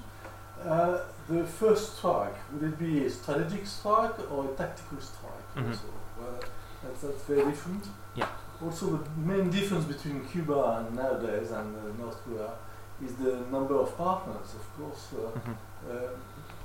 Uh, 0.66 1.00
the 1.30 1.44
first 1.44 1.98
strike, 1.98 2.36
would 2.52 2.64
it 2.64 2.80
be 2.80 3.06
a 3.06 3.10
strategic 3.10 3.68
strike 3.68 4.32
or 4.32 4.46
a 4.46 4.56
tactical 4.56 5.00
strike? 5.00 5.56
Mhm. 5.56 5.70
Also? 5.70 5.82
Well, 6.20 6.40
that's, 6.84 7.02
that's 7.02 7.24
very 7.24 7.44
different. 7.52 7.84
Yeah. 8.16 8.28
Also, 8.64 8.86
the 8.98 9.10
main 9.34 9.50
difference 9.50 9.86
between 9.86 10.26
Cuba 10.26 10.60
and 10.86 10.96
nowadays 10.96 11.52
and 11.52 11.76
uh, 11.76 12.04
North 12.04 12.18
Korea 12.26 12.50
is 13.06 13.14
the 13.16 13.38
number 13.52 13.76
of 13.76 13.96
partners, 13.98 14.48
of 14.60 14.66
course, 14.78 15.04
uh, 15.14 15.40
Mhm, 15.40 15.56
uh, 15.90 16.10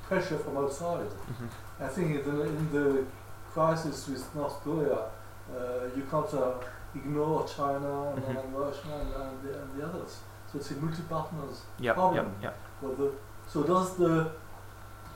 pressure 0.09 0.38
from 0.38 0.57
outside. 0.59 1.09
mhm. 1.33 1.48
I 1.81 1.88
think 1.88 2.09
in 2.18 2.22
the, 2.24 2.42
in 2.42 2.72
the 2.72 3.05
crisis 3.55 4.09
with 4.09 4.24
North 4.35 4.57
Korea, 4.64 4.98
uh, 4.98 5.96
you 5.96 6.03
can't 6.11 6.35
uh, 6.35 6.55
ignore 6.94 7.46
China 7.46 7.92
and, 8.11 8.22
Mhm. 8.24 8.40
and 8.44 8.55
Russia 8.59 8.90
and, 9.00 9.11
and, 9.22 9.37
the, 9.42 9.53
and 9.61 9.68
the 9.77 9.83
others. 9.88 10.12
So 10.50 10.59
it's 10.59 10.70
a 10.70 10.74
multi-partners 10.74 11.62
Yep, 11.79 11.85
yep, 11.85 11.94
problem. 11.94 12.27
yep. 12.42 12.55
for 12.81 12.90
the. 12.98 13.11
So 13.48 13.62
does 13.62 13.96
the 13.96 14.31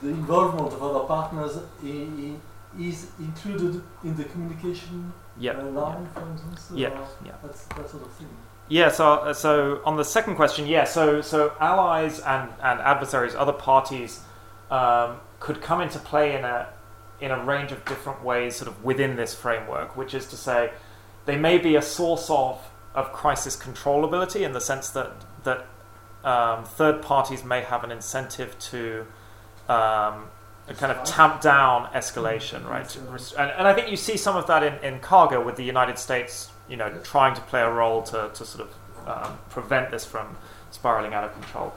the 0.02 0.08
involvement 0.10 0.72
of 0.74 0.80
other 0.82 1.04
partners 1.06 1.56
i- 1.82 2.08
i- 2.26 2.38
is 2.78 3.10
included 3.18 3.82
in 4.04 4.16
the 4.16 4.24
communication 4.24 5.12
Yep, 5.40 5.56
uh, 5.56 5.64
yep. 5.64 5.74
line, 5.74 6.08
for 6.14 6.28
instance? 6.30 6.70
Yeah, 6.74 6.88
or 6.88 7.08
yeah. 7.24 7.32
That 7.42 7.56
sort 7.56 8.02
of 8.02 8.12
thing. 8.12 8.28
Yeah, 8.68 8.90
so 8.90 9.12
uh, 9.12 9.32
so 9.32 9.80
on 9.84 9.96
the 9.96 10.04
second 10.04 10.36
question, 10.36 10.66
yeah, 10.66 10.84
so 10.84 11.20
so 11.22 11.52
allies 11.60 12.20
and, 12.20 12.50
and 12.62 12.80
adversaries, 12.80 13.34
other 13.34 13.52
parties, 13.52 14.20
um, 14.70 15.20
could 15.40 15.62
come 15.62 15.80
into 15.80 15.98
play 15.98 16.36
in 16.36 16.44
a 16.44 16.68
in 17.20 17.30
a 17.30 17.44
range 17.44 17.72
of 17.72 17.84
different 17.84 18.22
ways, 18.22 18.56
sort 18.56 18.68
of 18.68 18.84
within 18.84 19.16
this 19.16 19.34
framework. 19.34 19.96
Which 19.96 20.12
is 20.12 20.26
to 20.26 20.36
say, 20.36 20.72
they 21.24 21.36
may 21.36 21.58
be 21.58 21.76
a 21.76 21.82
source 21.82 22.28
of 22.30 22.60
of 22.94 23.12
crisis 23.12 23.56
controllability 23.56 24.40
in 24.42 24.52
the 24.52 24.60
sense 24.60 24.90
that 24.90 25.12
that 25.44 25.66
um, 26.24 26.64
third 26.64 27.00
parties 27.00 27.44
may 27.44 27.62
have 27.62 27.84
an 27.84 27.90
incentive 27.90 28.58
to 28.58 29.06
um, 29.68 30.26
kind 30.76 30.92
of 30.92 31.02
tamp 31.04 31.40
down 31.40 31.86
escalation, 31.92 32.68
right? 32.68 32.94
And, 32.96 33.50
and 33.50 33.66
I 33.66 33.72
think 33.74 33.90
you 33.90 33.96
see 33.96 34.16
some 34.16 34.36
of 34.36 34.46
that 34.48 34.62
in, 34.62 34.74
in 34.84 35.00
Kargil 35.00 35.44
with 35.44 35.56
the 35.56 35.64
United 35.64 35.98
States, 35.98 36.50
you 36.68 36.76
know, 36.76 36.92
trying 37.02 37.34
to 37.34 37.40
play 37.42 37.60
a 37.60 37.70
role 37.70 38.02
to, 38.02 38.30
to 38.34 38.44
sort 38.44 38.68
of 38.68 38.74
um, 39.08 39.38
prevent 39.48 39.90
this 39.90 40.04
from 40.04 40.36
spiraling 40.70 41.14
out 41.14 41.24
of 41.24 41.32
control. 41.32 41.72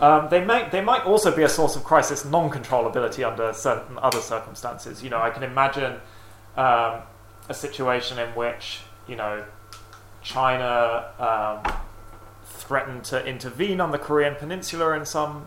Um, 0.00 0.28
they 0.30 0.44
may 0.44 0.68
they 0.70 0.80
might 0.80 1.04
also 1.04 1.34
be 1.34 1.42
a 1.42 1.48
source 1.48 1.76
of 1.76 1.84
crisis 1.84 2.24
non-controllability 2.24 3.26
under 3.26 3.52
certain 3.52 3.98
other 3.98 4.20
circumstances. 4.20 5.02
You 5.02 5.10
know, 5.10 5.20
I 5.20 5.30
can 5.30 5.44
imagine 5.44 6.00
um, 6.56 7.02
a 7.48 7.54
situation 7.54 8.18
in 8.18 8.30
which 8.30 8.80
you 9.06 9.16
know 9.16 9.44
China 10.22 11.12
um, 11.18 11.72
threatened 12.44 13.04
to 13.04 13.24
intervene 13.24 13.80
on 13.80 13.92
the 13.92 13.98
Korean 13.98 14.34
Peninsula 14.34 14.96
in 14.96 15.04
some 15.04 15.46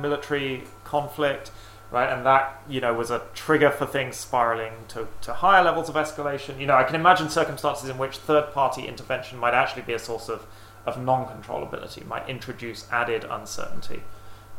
military 0.00 0.64
conflict, 0.84 1.50
right? 1.94 2.12
And 2.12 2.26
that 2.26 2.60
you 2.68 2.80
know 2.80 2.92
was 2.92 3.10
a 3.10 3.22
trigger 3.34 3.70
for 3.70 3.86
things 3.86 4.16
spiraling 4.16 4.72
to, 4.88 5.06
to 5.22 5.32
higher 5.32 5.62
levels 5.62 5.88
of 5.88 5.94
escalation. 5.94 6.60
You 6.60 6.66
know, 6.66 6.76
I 6.76 6.82
can 6.82 6.96
imagine 6.96 7.30
circumstances 7.30 7.88
in 7.88 7.96
which 7.96 8.18
third-party 8.18 8.82
intervention 8.86 9.38
might 9.38 9.54
actually 9.54 9.82
be 9.82 9.94
a 9.94 9.98
source 9.98 10.28
of 10.28 10.46
of 10.84 11.02
non-controllability, 11.02 12.04
might 12.06 12.28
introduce 12.28 12.86
added 12.92 13.24
uncertainty 13.30 14.02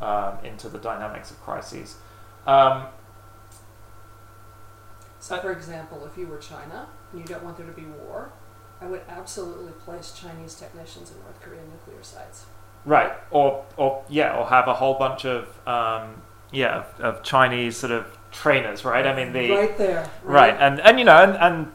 um, 0.02 0.34
into 0.44 0.68
the 0.70 0.80
dynamics 0.80 1.30
of 1.30 1.40
crises. 1.42 1.98
Um, 2.48 2.88
So, 5.20 5.40
for 5.40 5.52
example, 5.52 6.06
if 6.06 6.18
you 6.20 6.28
were 6.28 6.38
China 6.38 6.88
and 7.12 7.20
you 7.20 7.26
don't 7.26 7.44
want 7.44 7.58
there 7.58 7.66
to 7.66 7.74
be 7.74 7.88
war, 8.00 8.32
I 8.80 8.86
would 8.86 9.02
absolutely 9.10 9.74
place 9.86 10.14
Chinese 10.14 10.54
technicians 10.54 11.10
in 11.12 11.18
North 11.24 11.42
Korean 11.42 11.68
nuclear 11.72 12.04
sites. 12.04 12.46
Right, 12.86 13.12
or 13.32 13.66
or 13.76 14.04
yeah, 14.08 14.38
or 14.38 14.46
have 14.46 14.68
a 14.68 14.76
whole 14.76 14.94
bunch 15.06 15.26
of 15.26 15.42
um, 15.68 16.22
yeah 16.52 16.80
of, 16.80 17.00
of 17.02 17.24
Chinese 17.24 17.78
sort 17.78 17.92
of 17.92 18.06
trainers, 18.32 18.84
right? 18.86 19.06
I 19.06 19.16
mean 19.16 19.34
the 19.34 19.52
right 19.52 19.78
there. 19.78 20.10
right, 20.24 20.56
and 20.60 20.80
and 20.82 21.00
you 21.00 21.06
know, 21.06 21.18
and, 21.24 21.36
and 21.38 21.72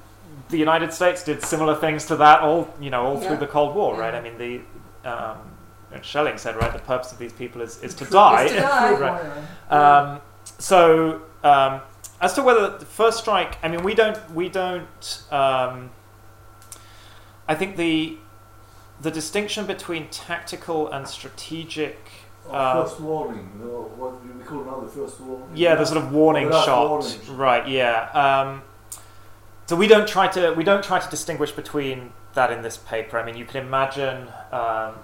the 0.51 0.59
United 0.59 0.93
States 0.93 1.23
did 1.25 1.43
similar 1.43 1.75
things 1.77 2.07
to 2.07 2.17
that 2.17 2.41
all 2.41 2.73
you 2.81 2.91
know 2.91 3.05
all 3.07 3.21
Yeah. 3.21 3.29
through 3.29 3.37
the 3.39 3.47
Cold 3.47 3.75
War, 3.75 3.97
right? 3.97 4.15
I 4.15 4.21
mean 4.21 4.37
the 4.39 4.61
um, 5.09 5.39
and 5.93 6.05
Schelling 6.05 6.39
said 6.39 6.57
right, 6.57 6.73
the 6.73 6.79
purpose 6.79 7.11
of 7.13 7.19
these 7.19 7.33
people 7.33 7.63
is, 7.63 7.83
is 7.83 7.95
to 7.95 8.05
die. 8.05 8.45
Is 8.47 8.53
to 8.53 8.61
die. 8.61 8.91
Right. 9.71 9.73
Um, 9.73 10.21
so 10.59 11.23
um, 11.43 11.81
as 12.21 12.35
to 12.35 12.43
whether 12.43 12.79
the 12.79 12.85
first 12.85 13.19
strike, 13.19 13.57
I 13.63 13.69
mean, 13.69 13.83
we 13.83 13.95
don't, 13.95 14.19
we 14.33 14.49
don't. 14.49 15.23
Um, 15.33 15.91
I 17.49 17.55
think 17.55 17.77
the 17.77 18.19
the 19.01 19.11
distinction 19.11 19.67
between 19.67 20.09
tactical 20.11 20.89
and 20.93 21.09
strategic. 21.09 21.99
Uh, 22.51 22.85
first 22.85 23.01
warning, 23.01 23.49
or 23.63 23.83
what 23.89 24.25
we 24.25 24.45
call 24.45 24.65
now 24.65 24.81
the 24.81 24.89
first 24.89 25.21
warning. 25.21 25.49
Yeah, 25.55 25.75
the 25.77 25.85
sort 25.85 26.03
of 26.03 26.13
warning 26.13 26.51
shot. 26.51 26.89
warning. 26.89 27.37
Right. 27.37 27.69
Yeah. 27.69 28.11
Um, 28.11 28.63
so 29.67 29.77
we 29.77 29.87
don't 29.87 30.09
try 30.09 30.27
to 30.29 30.53
we 30.53 30.65
don't 30.65 30.83
try 30.83 30.99
to 30.99 31.11
distinguish 31.11 31.53
between 31.53 32.13
that 32.35 32.51
in 32.51 32.63
this 32.63 32.77
paper. 32.77 33.19
I 33.19 33.25
mean, 33.25 33.37
you 33.37 33.45
can 33.45 33.65
imagine 33.65 34.29
um, 34.53 34.95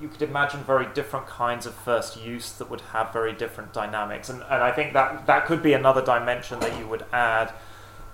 you 0.00 0.08
could 0.08 0.22
imagine 0.22 0.64
very 0.64 0.86
different 0.92 1.26
kinds 1.26 1.66
of 1.66 1.74
first 1.74 2.20
use 2.20 2.52
that 2.54 2.68
would 2.68 2.80
have 2.80 3.12
very 3.12 3.32
different 3.32 3.72
dynamics, 3.72 4.28
and, 4.28 4.42
and 4.42 4.62
I 4.62 4.72
think 4.72 4.92
that 4.94 5.26
that 5.26 5.46
could 5.46 5.62
be 5.62 5.72
another 5.72 6.04
dimension 6.04 6.58
that 6.60 6.76
you 6.78 6.88
would 6.88 7.04
add. 7.12 7.52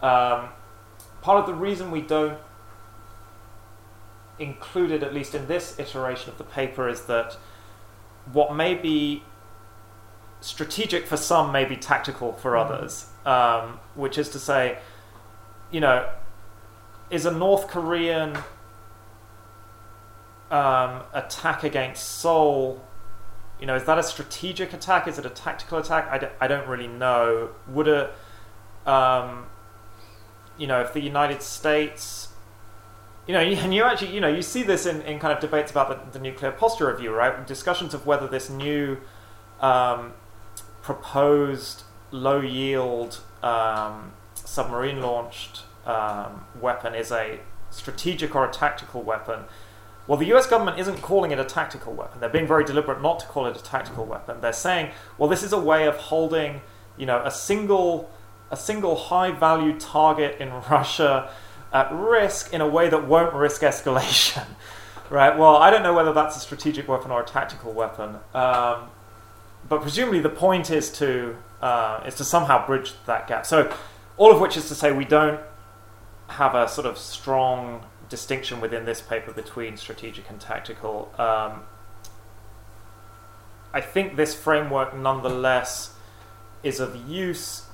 Um, 0.03 0.51
part 1.23 1.41
of 1.41 1.47
the 1.47 1.55
reason 1.55 1.91
we 1.91 2.03
don't 2.03 2.39
include 4.39 4.91
it, 4.91 5.03
at 5.03 5.15
least 5.15 5.35
in 5.35 5.47
this 5.47 5.79
iteration 5.79 6.31
of 6.31 6.39
the 6.39 6.45
paper, 6.45 6.89
is 6.89 7.03
that 7.07 7.37
what 8.33 8.55
may 8.55 8.75
be 8.75 9.23
strategic 10.41 11.07
for 11.07 11.17
some 11.17 11.51
may 11.53 11.65
be 11.65 11.77
tactical 11.77 12.33
for 12.35 12.53
Mhm. 12.53 12.65
others. 12.65 13.07
Um, 13.27 13.81
which 13.95 14.17
is 14.17 14.29
to 14.31 14.39
say, 14.39 14.79
you 15.71 15.81
know, 15.81 16.09
is 17.11 17.27
a 17.27 17.31
North 17.31 17.69
Korean 17.69 18.39
um, 20.51 21.03
attack 21.13 21.63
against 21.63 22.21
Seoul, 22.21 22.83
you 23.61 23.67
know, 23.67 23.75
is 23.75 23.85
that 23.85 23.99
a 23.99 24.03
strategic 24.03 24.73
attack? 24.73 25.07
Is 25.07 25.19
it 25.19 25.27
a 25.27 25.31
tactical 25.31 25.77
attack? 25.79 26.09
I, 26.11 26.17
d- 26.19 26.27
I 26.41 26.47
don't 26.49 26.67
really 26.67 26.87
know. 26.87 27.51
Would 27.67 27.89
a, 27.89 28.11
um, 28.87 29.47
you 30.57 30.67
know, 30.67 30.81
if 30.81 30.93
the 30.95 31.01
United 31.03 31.43
States, 31.43 32.28
you 33.29 33.35
know, 33.35 33.41
and 33.41 33.75
you 33.75 33.85
actually, 33.85 34.15
you 34.15 34.21
know, 34.21 34.29
you 34.29 34.41
see 34.41 34.63
this 34.63 34.87
in, 34.87 35.03
in 35.03 35.19
kind 35.19 35.35
of 35.35 35.41
debates 35.41 35.71
about 35.71 36.13
the, 36.13 36.19
the 36.19 36.23
nuclear 36.23 36.51
posture 36.51 36.91
review, 36.91 37.13
right? 37.13 37.47
Discussions 37.47 37.93
of 37.93 38.07
whether 38.07 38.27
this 38.27 38.49
new 38.49 38.97
um, 39.61 40.15
proposed 40.81 41.83
low 42.11 42.41
yield 42.41 43.21
um, 43.43 44.13
submarine 44.35 45.03
launched 45.03 45.65
um, 45.85 46.47
weapon 46.59 46.95
is 46.95 47.13
a 47.13 47.39
strategic 47.69 48.35
or 48.35 48.49
a 48.49 48.51
tactical 48.51 49.03
weapon. 49.03 49.41
Well, 50.07 50.17
the 50.17 50.35
US 50.35 50.47
government 50.47 50.79
isn't 50.79 51.03
calling 51.03 51.31
it 51.31 51.39
a 51.39 51.45
tactical 51.45 51.93
weapon. 51.93 52.21
They're 52.21 52.31
being 52.31 52.47
very 52.47 52.65
deliberate 52.65 53.03
not 53.03 53.21
to 53.21 53.27
call 53.27 53.45
it 53.45 53.55
a 53.55 53.63
tactical 53.63 54.07
weapon. 54.07 54.41
They're 54.41 54.55
saying, 54.55 54.93
well, 55.19 55.29
this 55.29 55.43
is 55.43 55.53
a 55.53 55.61
way 55.61 55.87
of 55.87 55.97
holding, 55.97 56.63
you 56.97 57.05
know, 57.05 57.23
a 57.23 57.31
single 57.31 58.11
a 58.51 58.57
single 58.57 58.97
high 58.97 59.31
value 59.31 59.79
target 59.79 60.41
in 60.41 60.49
Russia 60.71 61.31
at 61.73 61.93
risk 61.93 62.53
in 62.53 62.61
a 62.61 62.69
way 62.69 62.89
that 62.89 63.07
won't 63.07 63.35
risk 63.35 63.63
escalation. 63.63 64.47
right? 65.11 65.37
Well, 65.37 65.57
I 65.57 65.71
don't 65.71 65.83
know 65.83 65.95
whether 65.95 66.13
that's 66.13 66.37
a 66.37 66.41
strategic 66.41 66.89
weapon 66.89 67.11
or 67.11 67.23
a 67.23 67.27
tactical 67.27 67.73
weapon. 67.73 68.17
Um, 68.35 68.91
but 69.69 69.83
presumably 69.83 70.21
the 70.21 70.31
point 70.31 70.71
is 70.71 70.91
to 70.99 71.37
uh, 71.61 72.03
is 72.07 72.15
to 72.17 72.25
somehow 72.25 72.65
bridge 72.67 72.93
that 73.07 73.27
gap. 73.27 73.45
So, 73.45 73.75
all 74.17 74.33
of 74.33 74.41
which 74.41 74.57
is 74.57 74.69
to 74.69 74.75
say 74.75 74.93
we 74.93 75.05
don't 75.05 75.41
have 76.29 76.55
a 76.55 76.69
sort 76.69 76.87
of 76.87 76.99
strong 76.99 77.85
distinction 78.09 78.61
within 78.61 78.85
this 78.85 79.01
paper 79.01 79.33
between 79.33 79.77
strategic 79.77 80.31
and 80.31 80.41
tactical. 80.41 81.13
Um, 81.19 81.63
I 83.73 83.81
think 83.81 84.17
this 84.17 84.35
framework, 84.35 84.97
nonetheless, 84.97 85.95
is 86.63 86.81
of 86.81 86.97
use 87.09 87.67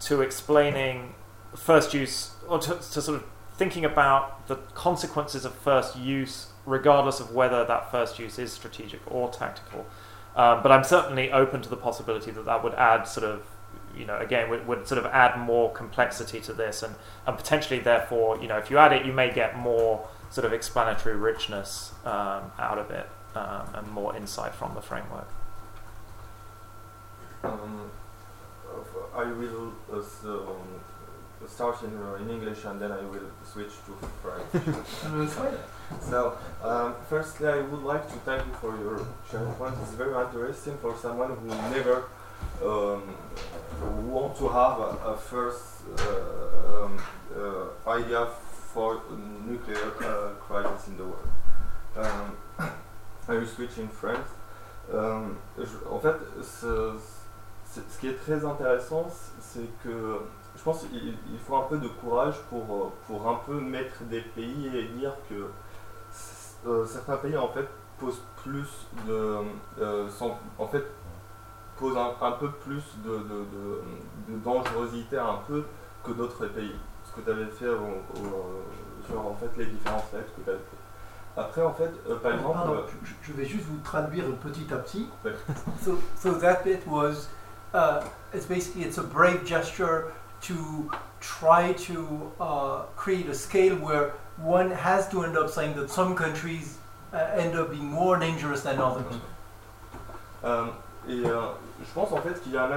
to 0.00 0.20
explaining 0.20 1.14
first 1.54 1.94
use, 1.94 2.32
or 2.48 2.58
to, 2.58 2.74
to 2.74 3.02
sort 3.02 3.16
of 3.16 3.24
thinking 3.56 3.84
about 3.84 4.46
the 4.48 4.56
consequences 4.74 5.44
of 5.44 5.54
first 5.54 5.96
use, 5.98 6.48
regardless 6.66 7.20
of 7.20 7.32
whether 7.32 7.64
that 7.64 7.90
first 7.90 8.18
use 8.18 8.38
is 8.38 8.52
strategic 8.52 9.00
or 9.10 9.30
tactical. 9.30 9.86
Um, 10.36 10.62
but 10.62 10.70
I'm 10.70 10.84
certainly 10.84 11.32
open 11.32 11.62
to 11.62 11.68
the 11.68 11.76
possibility 11.76 12.30
that 12.30 12.44
that 12.44 12.62
would 12.62 12.74
add 12.74 13.04
sort 13.04 13.24
of, 13.24 13.46
you 13.96 14.04
know, 14.04 14.18
again, 14.18 14.50
would, 14.50 14.66
would 14.66 14.86
sort 14.86 14.98
of 14.98 15.06
add 15.06 15.38
more 15.38 15.72
complexity 15.72 16.40
to 16.40 16.52
this, 16.52 16.82
and, 16.82 16.94
and 17.26 17.36
potentially, 17.36 17.80
therefore, 17.80 18.38
you 18.42 18.46
know, 18.46 18.58
if 18.58 18.70
you 18.70 18.76
add 18.76 18.92
it, 18.92 19.06
you 19.06 19.12
may 19.12 19.32
get 19.32 19.56
more 19.56 20.06
sort 20.28 20.44
of 20.44 20.52
explanatory 20.52 21.16
richness 21.16 21.92
um, 22.04 22.52
out 22.58 22.76
of 22.78 22.90
it 22.90 23.08
um, 23.34 23.66
and 23.74 23.90
more 23.90 24.14
insight 24.14 24.54
from 24.54 24.74
the 24.74 24.82
framework. 24.82 25.28
Um, 27.42 27.90
I 29.14 29.24
will 29.24 29.72
um, 29.90 30.80
start 31.46 31.82
in, 31.82 31.96
uh, 32.02 32.14
in 32.14 32.30
English 32.30 32.64
and 32.64 32.80
then 32.80 32.92
I 32.92 33.00
will 33.02 33.30
switch 33.44 33.72
to 33.86 33.92
French. 34.22 34.48
so, 36.00 36.38
um, 36.62 36.94
firstly, 37.08 37.48
I 37.48 37.60
would 37.60 37.82
like 37.82 38.06
to 38.08 38.14
thank 38.24 38.46
you 38.46 38.52
for 38.60 38.76
your 38.78 39.06
sharing 39.30 39.52
point. 39.54 39.74
It's 39.82 39.92
very 39.92 40.14
interesting 40.24 40.76
for 40.78 40.96
someone 40.96 41.36
who 41.36 41.48
never 41.48 42.04
um, 42.62 43.14
want 44.10 44.36
to 44.38 44.48
have 44.48 44.78
a, 44.80 45.12
a 45.12 45.16
first 45.16 45.82
uh, 45.98 46.84
um, 46.84 46.98
uh, 47.36 47.90
idea 47.90 48.26
for 48.72 49.00
nuclear 49.46 49.92
uh, 50.04 50.30
crisis 50.40 50.88
in 50.88 50.96
the 50.96 51.04
world. 51.04 51.28
Um, 51.96 52.36
I 53.28 53.34
will 53.34 53.46
switch 53.46 53.78
in 53.78 53.88
French. 53.88 54.26
Um, 54.92 55.38
en 55.90 55.98
fait, 55.98 56.16
ce 56.42 57.98
qui 57.98 58.08
est 58.08 58.22
très 58.24 58.44
intéressant, 58.44 59.10
c'est 59.40 59.68
que 59.82 60.20
pense 60.66 60.84
qu'il 60.86 61.38
faut 61.46 61.56
un 61.56 61.62
peu 61.62 61.78
de 61.78 61.86
courage 61.86 62.34
pour, 62.50 62.92
pour 63.06 63.28
un 63.28 63.38
peu 63.46 63.60
mettre 63.60 64.02
des 64.10 64.20
pays 64.20 64.66
et 64.74 64.88
dire 64.98 65.12
que 65.30 65.46
euh, 66.66 66.84
certains 66.84 67.18
pays 67.18 67.36
en 67.36 67.48
fait 67.48 67.68
posent 67.98 68.22
plus 68.42 68.68
de, 69.06 69.42
euh, 69.80 70.08
en 70.58 70.66
fait 70.66 70.84
posent 71.78 71.96
un, 71.96 72.32
peu 72.32 72.50
plus 72.50 72.82
de, 73.04 73.16
de, 73.18 74.38
dangerosité 74.44 75.18
un 75.18 75.38
peu 75.46 75.64
que 76.02 76.10
d'autres 76.10 76.46
pays. 76.46 76.74
Ce 77.04 77.12
que 77.12 77.20
tu 77.24 77.30
avais 77.30 77.46
fait 77.46 77.66
sur 79.06 79.20
en 79.20 79.34
fait 79.34 79.50
les 79.58 79.66
différentes 79.66 80.12
lettres 80.12 80.34
que 80.36 80.40
tu 80.40 80.50
avais 80.50 80.58
fait. 80.58 81.40
Après, 81.40 81.62
en 81.62 81.74
fait, 81.74 81.92
euh, 82.08 82.16
par 82.16 82.32
exemple. 82.32 82.58
je, 83.22 83.32
vais 83.34 83.44
juste 83.44 83.66
vous 83.66 83.78
traduire 83.84 84.24
petit 84.42 84.66
à 84.72 84.78
petit. 84.78 85.06
so, 85.84 85.98
so 86.18 86.32
that 86.32 86.64
bit 86.64 86.84
was 86.88 87.28
uh, 87.74 88.00
it's 88.32 88.46
basically 88.46 88.82
it's 88.84 88.98
a 88.98 89.02
brave 89.02 89.44
gesture 89.44 90.12
to 90.42 90.90
try 91.20 91.72
to 91.72 92.32
uh, 92.40 92.82
create 92.96 93.28
a 93.28 93.34
scale 93.34 93.76
where 93.76 94.12
one 94.36 94.70
has 94.70 95.08
to 95.08 95.24
end 95.24 95.36
up 95.36 95.50
saying 95.50 95.74
that 95.76 95.90
some 95.90 96.14
countries 96.14 96.78
uh, 97.12 97.16
end 97.36 97.56
up 97.56 97.70
being 97.70 97.90
more 97.90 98.18
dangerous 98.18 98.62
than 98.62 98.78
others. 98.78 99.14
Euh, 100.44 100.66
et 101.08 101.24
euh, 101.24 101.52
je 101.80 101.92
pense 101.94 102.12
en 102.12 102.18
fait 102.18 102.40
qu'il 102.42 102.52
y 102.52 102.56
a 102.56 102.68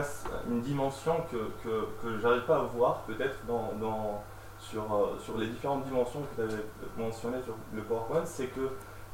une 0.49 0.61
dimension 0.61 1.15
que, 1.31 1.51
que, 1.63 1.87
que 2.01 2.19
j'arrive 2.19 2.43
pas 2.43 2.57
à 2.57 2.63
voir 2.63 3.01
peut-être 3.07 3.45
dans, 3.47 3.73
dans, 3.79 4.23
sur, 4.59 4.83
euh, 4.93 5.17
sur 5.23 5.37
les 5.37 5.47
différentes 5.47 5.85
dimensions 5.85 6.21
que 6.21 6.35
tu 6.35 6.41
avais 6.41 6.63
mentionnées 6.97 7.41
sur 7.43 7.55
le 7.73 7.81
PowerPoint, 7.81 8.25
c'est 8.25 8.47
que 8.47 8.69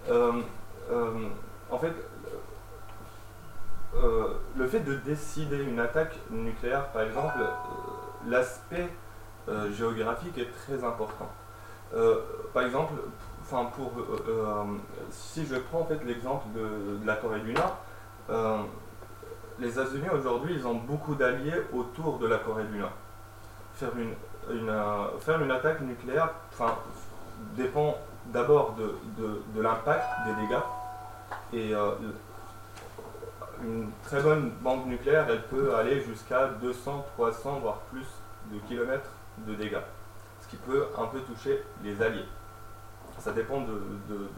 euh, 0.09 0.41
euh, 0.91 1.29
en 1.71 1.77
fait 1.77 1.93
le 4.57 4.67
fait 4.67 4.81
de 4.81 4.95
décider 4.95 5.63
une 5.63 5.79
attaque 5.79 6.15
nucléaire, 6.29 6.87
par 6.89 7.03
exemple, 7.03 7.39
l'aspect 8.27 8.89
euh, 9.47 9.71
géographique 9.71 10.37
est 10.37 10.51
très 10.51 10.83
important. 10.83 11.29
par 12.53 12.63
exemple, 12.63 12.93
pour, 13.49 13.91
si 15.11 15.45
je 15.45 15.55
prends 15.55 15.81
en 15.81 15.85
fait 15.85 16.03
l'exemple 16.03 16.47
de, 16.55 17.05
la 17.05 17.15
Corée 17.15 17.39
du 17.41 17.53
Nord, 17.53 17.77
les 19.59 19.69
États-Unis 19.69 20.09
aujourd'hui, 20.11 20.55
ils 20.57 20.67
ont 20.67 20.75
beaucoup 20.75 21.15
d'alliés 21.15 21.61
autour 21.73 22.17
de 22.17 22.27
la 22.27 22.37
Corée 22.39 22.65
du 22.65 22.79
Nord. 22.79 22.91
Faire 23.75 23.91
une, 23.97 24.13
une 24.53 24.73
faire 25.19 25.41
une 25.41 25.51
attaque 25.51 25.81
nucléaire, 25.81 26.31
dépend 27.55 27.97
d'abord 28.33 28.73
de, 28.73 28.95
de, 29.21 29.41
de 29.55 29.61
l'impact 29.61 30.05
des 30.25 30.41
dégâts 30.41 30.63
et 31.53 31.73
une 33.63 33.89
très 34.03 34.21
bonne 34.21 34.51
bombe 34.61 34.87
nucléaire, 34.87 35.27
elle 35.29 35.43
peut 35.43 35.75
aller 35.75 36.01
jusqu'à 36.01 36.47
200, 36.61 37.05
300, 37.15 37.59
voire 37.59 37.79
plus 37.91 38.07
de 38.51 38.59
kilomètres 38.67 39.09
de 39.47 39.55
dégâts, 39.55 39.81
ce 40.41 40.47
qui 40.47 40.57
peut 40.57 40.87
un 40.97 41.05
peu 41.05 41.19
toucher 41.21 41.63
les 41.83 42.01
alliés. 42.01 42.25
Ça 43.19 43.31
dépend 43.31 43.61
de, 43.61 43.81
de, 44.09 44.29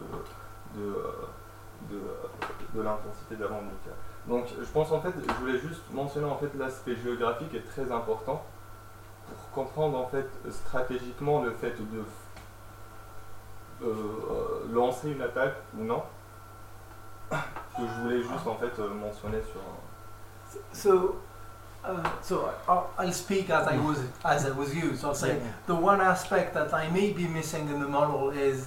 de, 2.74 2.82
l'intensité 2.82 3.36
de 3.36 3.42
la 3.42 3.48
bombe 3.48 3.64
nucléaire. 3.64 3.98
Donc 4.26 4.46
je 4.58 4.70
pense 4.72 4.92
en 4.92 5.00
fait, 5.00 5.12
je 5.26 5.32
voulais 5.34 5.58
juste 5.58 5.82
mentionner 5.92 6.26
en 6.26 6.36
fait 6.36 6.50
l'aspect 6.58 6.96
géographique 6.96 7.54
est 7.54 7.66
très 7.66 7.90
important 7.90 8.44
pour 9.26 9.50
comprendre 9.50 9.98
en 9.98 10.06
fait 10.06 10.28
stratégiquement 10.50 11.42
le 11.42 11.52
fait 11.52 11.74
de 11.78 12.04
euh, 13.84 14.66
lancer 14.72 15.10
une 15.10 15.22
attaque 15.22 15.56
ou 15.78 15.84
non 15.84 16.02
que 17.30 17.82
je 17.86 18.02
voulais 18.02 18.22
juste 18.22 18.46
en 18.46 18.56
fait 18.56 18.78
euh, 18.78 18.94
mentionner 18.94 19.42
sur. 19.42 19.60
So, 20.72 21.16
uh, 21.84 22.08
so 22.22 22.50
I'll, 22.68 22.90
I'll, 22.98 23.12
speak 23.12 23.50
as 23.50 23.66
I 23.68 23.76
was 23.76 23.98
as 24.24 24.46
I 24.46 24.50
was 24.50 24.74
used. 24.74 25.04
I'll 25.04 25.14
say 25.14 25.36
yeah. 25.36 25.52
the 25.66 25.74
one 25.74 26.00
aspect 26.00 26.54
that 26.54 26.72
I 26.72 26.88
may 26.90 27.12
be 27.12 27.26
missing 27.26 27.68
in 27.68 27.80
the 27.80 27.88
model 27.88 28.30
is 28.30 28.66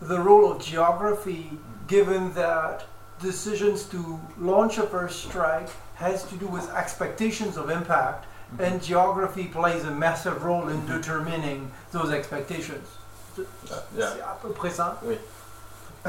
the 0.00 0.20
role 0.20 0.50
of 0.50 0.62
geography, 0.62 1.50
mm. 1.52 1.88
given 1.88 2.32
that 2.34 2.84
decisions 3.20 3.84
to 3.84 4.20
launch 4.38 4.78
a 4.78 4.82
first 4.82 5.24
strike 5.24 5.68
has 5.96 6.24
to 6.24 6.36
do 6.36 6.46
with 6.46 6.70
expectations 6.74 7.56
of 7.56 7.70
impact, 7.70 8.26
mm-hmm. 8.26 8.62
and 8.62 8.82
geography 8.82 9.46
plays 9.46 9.84
a 9.84 9.90
massive 9.90 10.44
role 10.44 10.68
in 10.68 10.76
mm-hmm. 10.76 10.96
determining 10.96 11.70
those 11.92 12.12
expectations. 12.12 12.86
Uh, 13.38 13.42
yeah. 13.96 14.12
C'est 14.14 14.22
à 14.22 14.36
peu 14.40 14.50
près 14.50 14.70
ça. 14.70 14.98
Oui. 15.02 15.18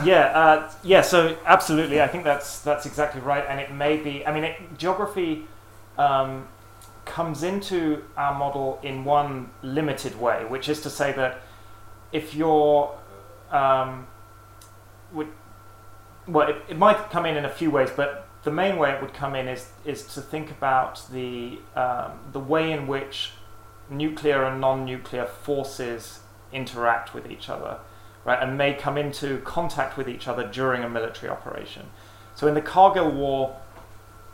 Yeah, 0.05 0.25
uh, 0.33 0.71
yeah. 0.83 1.01
So 1.01 1.37
absolutely, 1.45 2.01
I 2.01 2.07
think 2.07 2.23
that's 2.23 2.59
that's 2.59 2.85
exactly 2.85 3.21
right, 3.21 3.45
and 3.47 3.59
it 3.59 3.71
may 3.71 3.97
be. 3.97 4.25
I 4.25 4.33
mean, 4.33 4.43
it, 4.43 4.77
geography 4.77 5.45
um, 5.97 6.47
comes 7.05 7.43
into 7.43 8.03
our 8.15 8.37
model 8.37 8.79
in 8.83 9.03
one 9.05 9.49
limited 9.63 10.19
way, 10.19 10.45
which 10.45 10.69
is 10.69 10.81
to 10.81 10.89
say 10.89 11.11
that 11.13 11.41
if 12.11 12.35
you're 12.35 12.95
um, 13.51 14.07
would, 15.13 15.27
well, 16.27 16.49
it, 16.49 16.57
it 16.69 16.77
might 16.77 17.09
come 17.09 17.25
in 17.25 17.37
in 17.37 17.45
a 17.45 17.49
few 17.49 17.71
ways, 17.71 17.89
but 17.95 18.27
the 18.43 18.51
main 18.51 18.77
way 18.77 18.91
it 18.91 19.01
would 19.01 19.13
come 19.13 19.35
in 19.35 19.47
is 19.47 19.69
is 19.85 20.03
to 20.13 20.21
think 20.21 20.51
about 20.51 21.01
the 21.11 21.59
um, 21.75 22.11
the 22.31 22.39
way 22.39 22.71
in 22.71 22.87
which 22.87 23.31
nuclear 23.89 24.43
and 24.43 24.59
non-nuclear 24.59 25.25
forces 25.25 26.19
interact 26.51 27.13
with 27.13 27.29
each 27.31 27.49
other 27.49 27.77
right, 28.25 28.41
and 28.41 28.57
may 28.57 28.73
come 28.73 28.97
into 28.97 29.39
contact 29.39 29.97
with 29.97 30.09
each 30.09 30.27
other 30.27 30.47
during 30.47 30.83
a 30.83 30.89
military 30.89 31.31
operation. 31.31 31.87
So 32.35 32.47
in 32.47 32.53
the 32.53 32.61
Kargil 32.61 33.13
War, 33.13 33.55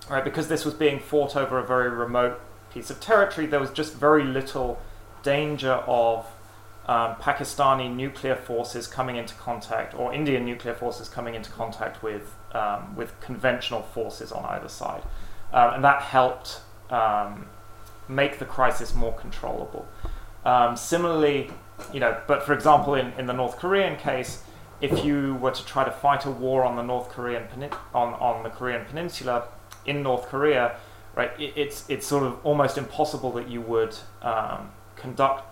right, 0.10 0.24
because 0.24 0.48
this 0.48 0.66
was 0.66 0.74
being 0.74 1.00
fought 1.00 1.36
over 1.36 1.58
a 1.60 1.66
very 1.66 1.90
remote 1.90 2.40
piece 2.74 2.90
of 2.90 3.00
territory, 3.00 3.48
there 3.48 3.60
was 3.60 3.72
just 3.72 3.96
very 3.96 4.24
little 4.24 4.82
danger 5.22 5.84
of 5.88 6.26
um, 6.86 7.16
Pakistani 7.16 7.94
nuclear 7.94 8.36
forces 8.36 8.88
coming 8.88 9.16
into 9.16 9.36
contact, 9.36 9.94
or 9.94 10.14
Indian 10.14 10.44
nuclear 10.44 10.74
forces 10.74 11.08
coming 11.08 11.36
into 11.36 11.50
contact 11.52 12.04
with 12.04 12.36
um, 12.54 12.96
with 12.96 13.20
conventional 13.22 13.82
forces 13.82 14.32
on 14.32 14.46
either 14.46 14.68
side, 14.68 15.02
um, 15.54 15.76
and 15.76 15.84
that 15.84 16.02
helped 16.02 16.60
um, 16.90 17.46
make 18.08 18.38
the 18.38 18.46
crisis 18.46 18.94
more 18.94 19.14
controllable. 19.14 19.88
Um, 20.46 20.76
similarly, 20.76 21.52
you 21.94 22.00
know, 22.00 22.18
but 22.28 22.44
for 22.44 22.54
example, 22.54 22.96
in, 22.96 23.14
in 23.18 23.26
the 23.26 23.34
North 23.34 23.58
Korean 23.58 23.98
case, 23.98 24.44
if 24.82 25.04
you 25.06 25.36
were 25.36 25.52
to 25.52 25.66
try 25.66 25.84
to 25.84 25.92
fight 25.92 26.26
a 26.26 26.32
war 26.32 26.64
on 26.64 26.76
the 26.76 26.84
North 26.84 27.10
Korean 27.10 27.44
on, 27.94 28.14
on 28.16 28.44
the 28.44 28.50
Korean 28.50 28.86
peninsula 28.86 29.48
in 29.86 30.04
North 30.04 30.28
Korea, 30.28 30.78
right, 31.16 31.32
it, 31.40 31.54
it's 31.56 31.90
it's 31.90 32.06
sort 32.06 32.24
of 32.24 32.38
almost 32.46 32.78
impossible 32.78 33.32
that 33.34 33.50
you 33.50 33.62
would 33.62 33.96
um, 34.22 34.72
conduct 34.96 35.46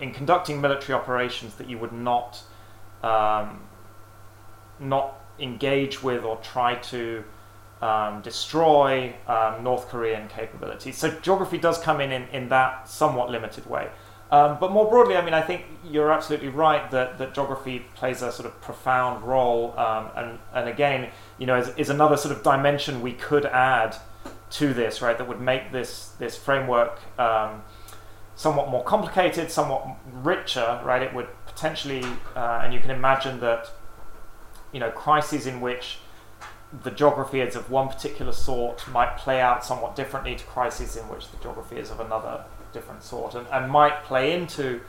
in 0.00 0.12
conducting 0.12 0.60
military 0.60 0.98
operations 0.98 1.54
that 1.56 1.68
you 1.68 1.78
would 1.78 1.92
not 1.92 2.42
um, 3.02 3.60
not 4.80 5.20
engage 5.38 6.02
with 6.02 6.24
or 6.24 6.36
try 6.36 6.74
to 6.76 7.24
um, 7.82 8.20
destroy 8.22 9.14
um, 9.26 9.62
North 9.62 9.88
Korean 9.88 10.28
capabilities. 10.28 10.96
So 10.96 11.10
geography 11.20 11.58
does 11.58 11.78
come 11.78 12.00
in 12.00 12.10
in, 12.10 12.28
in 12.28 12.48
that 12.48 12.88
somewhat 12.88 13.30
limited 13.30 13.66
way. 13.66 13.88
Um, 14.30 14.58
but 14.60 14.72
more 14.72 14.88
broadly, 14.90 15.16
I 15.16 15.24
mean, 15.24 15.32
I 15.32 15.40
think 15.40 15.64
you're 15.84 16.12
absolutely 16.12 16.48
right 16.48 16.90
that, 16.90 17.16
that 17.16 17.32
geography 17.32 17.86
plays 17.94 18.20
a 18.20 18.30
sort 18.30 18.46
of 18.46 18.60
profound 18.60 19.24
role, 19.24 19.74
um, 19.78 20.10
and 20.16 20.38
and 20.52 20.68
again, 20.68 21.10
you 21.38 21.46
know, 21.46 21.58
is, 21.58 21.68
is 21.76 21.88
another 21.88 22.16
sort 22.16 22.36
of 22.36 22.42
dimension 22.42 23.00
we 23.00 23.14
could 23.14 23.46
add 23.46 23.96
to 24.50 24.74
this, 24.74 25.00
right? 25.00 25.16
That 25.16 25.28
would 25.28 25.40
make 25.40 25.72
this 25.72 26.10
this 26.18 26.36
framework 26.36 27.00
um, 27.18 27.62
somewhat 28.36 28.68
more 28.68 28.84
complicated, 28.84 29.50
somewhat 29.50 29.86
richer, 30.12 30.80
right? 30.84 31.02
It 31.02 31.14
would 31.14 31.28
potentially, 31.46 32.04
uh, 32.36 32.60
and 32.62 32.74
you 32.74 32.80
can 32.80 32.90
imagine 32.90 33.40
that, 33.40 33.70
you 34.72 34.78
know, 34.78 34.90
crises 34.90 35.46
in 35.46 35.60
which 35.62 35.98
the 36.84 36.90
geography 36.90 37.40
is 37.40 37.56
of 37.56 37.70
one 37.70 37.88
particular 37.88 38.32
sort 38.32 38.86
might 38.88 39.16
play 39.16 39.40
out 39.40 39.64
somewhat 39.64 39.96
differently 39.96 40.36
to 40.36 40.44
crises 40.44 40.96
in 40.96 41.04
which 41.08 41.30
the 41.30 41.36
geography 41.38 41.76
is 41.76 41.90
of 41.90 41.98
another 41.98 42.44
different 42.78 43.02
sort 43.02 43.34
and, 43.34 43.46
and 43.48 43.70
might 43.70 44.04
play 44.04 44.32
into 44.32 44.80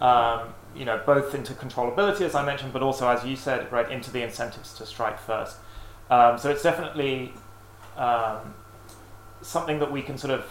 um, 0.00 0.40
you 0.74 0.84
know 0.84 1.00
both 1.04 1.34
into 1.34 1.52
controllability 1.54 2.22
as 2.22 2.34
I 2.34 2.44
mentioned 2.44 2.72
but 2.72 2.82
also 2.82 3.08
as 3.08 3.24
you 3.24 3.36
said 3.36 3.70
right 3.72 3.90
into 3.90 4.10
the 4.10 4.22
incentives 4.22 4.74
to 4.74 4.86
strike 4.86 5.18
first 5.18 5.56
um, 6.10 6.38
so 6.38 6.50
it's 6.50 6.62
definitely 6.62 7.32
um, 7.96 8.54
something 9.42 9.78
that 9.80 9.90
we 9.90 10.02
can 10.02 10.18
sort 10.18 10.32
of 10.32 10.44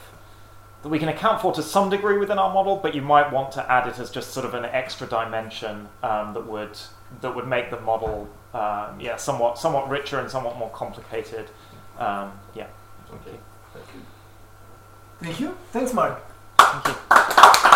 that 0.84 0.90
we 0.90 0.98
can 0.98 1.10
account 1.10 1.42
for 1.42 1.54
to 1.54 1.62
some 1.62 1.90
degree 1.90 2.18
within 2.18 2.40
our 2.40 2.54
model 2.54 2.76
but 2.78 2.96
you 2.96 3.02
might 3.02 3.32
want 3.32 3.52
to 3.54 3.72
add 3.72 3.88
it 3.88 4.00
as 4.00 4.10
just 4.10 4.32
sort 4.32 4.46
of 4.46 4.54
an 4.54 4.66
extra 4.66 5.08
dimension 5.08 5.88
um, 6.04 6.34
that 6.34 6.46
would 6.46 6.78
that 7.22 7.36
would 7.36 7.48
make 7.48 7.70
the 7.70 7.80
model 7.82 8.28
um, 8.54 9.00
yeah 9.00 9.16
somewhat 9.16 9.58
somewhat 9.58 9.90
richer 9.90 10.20
and 10.20 10.30
somewhat 10.30 10.58
more 10.58 10.72
complicated 10.72 11.50
um, 12.00 12.32
yeah 12.56 12.68
Okay. 13.14 13.38
Thank 13.74 13.86
you. 13.94 14.02
Thank 15.22 15.40
you. 15.40 15.58
Thanks, 15.72 15.94
Mark. 15.94 16.31
Thank 16.62 17.66
you. 17.66 17.71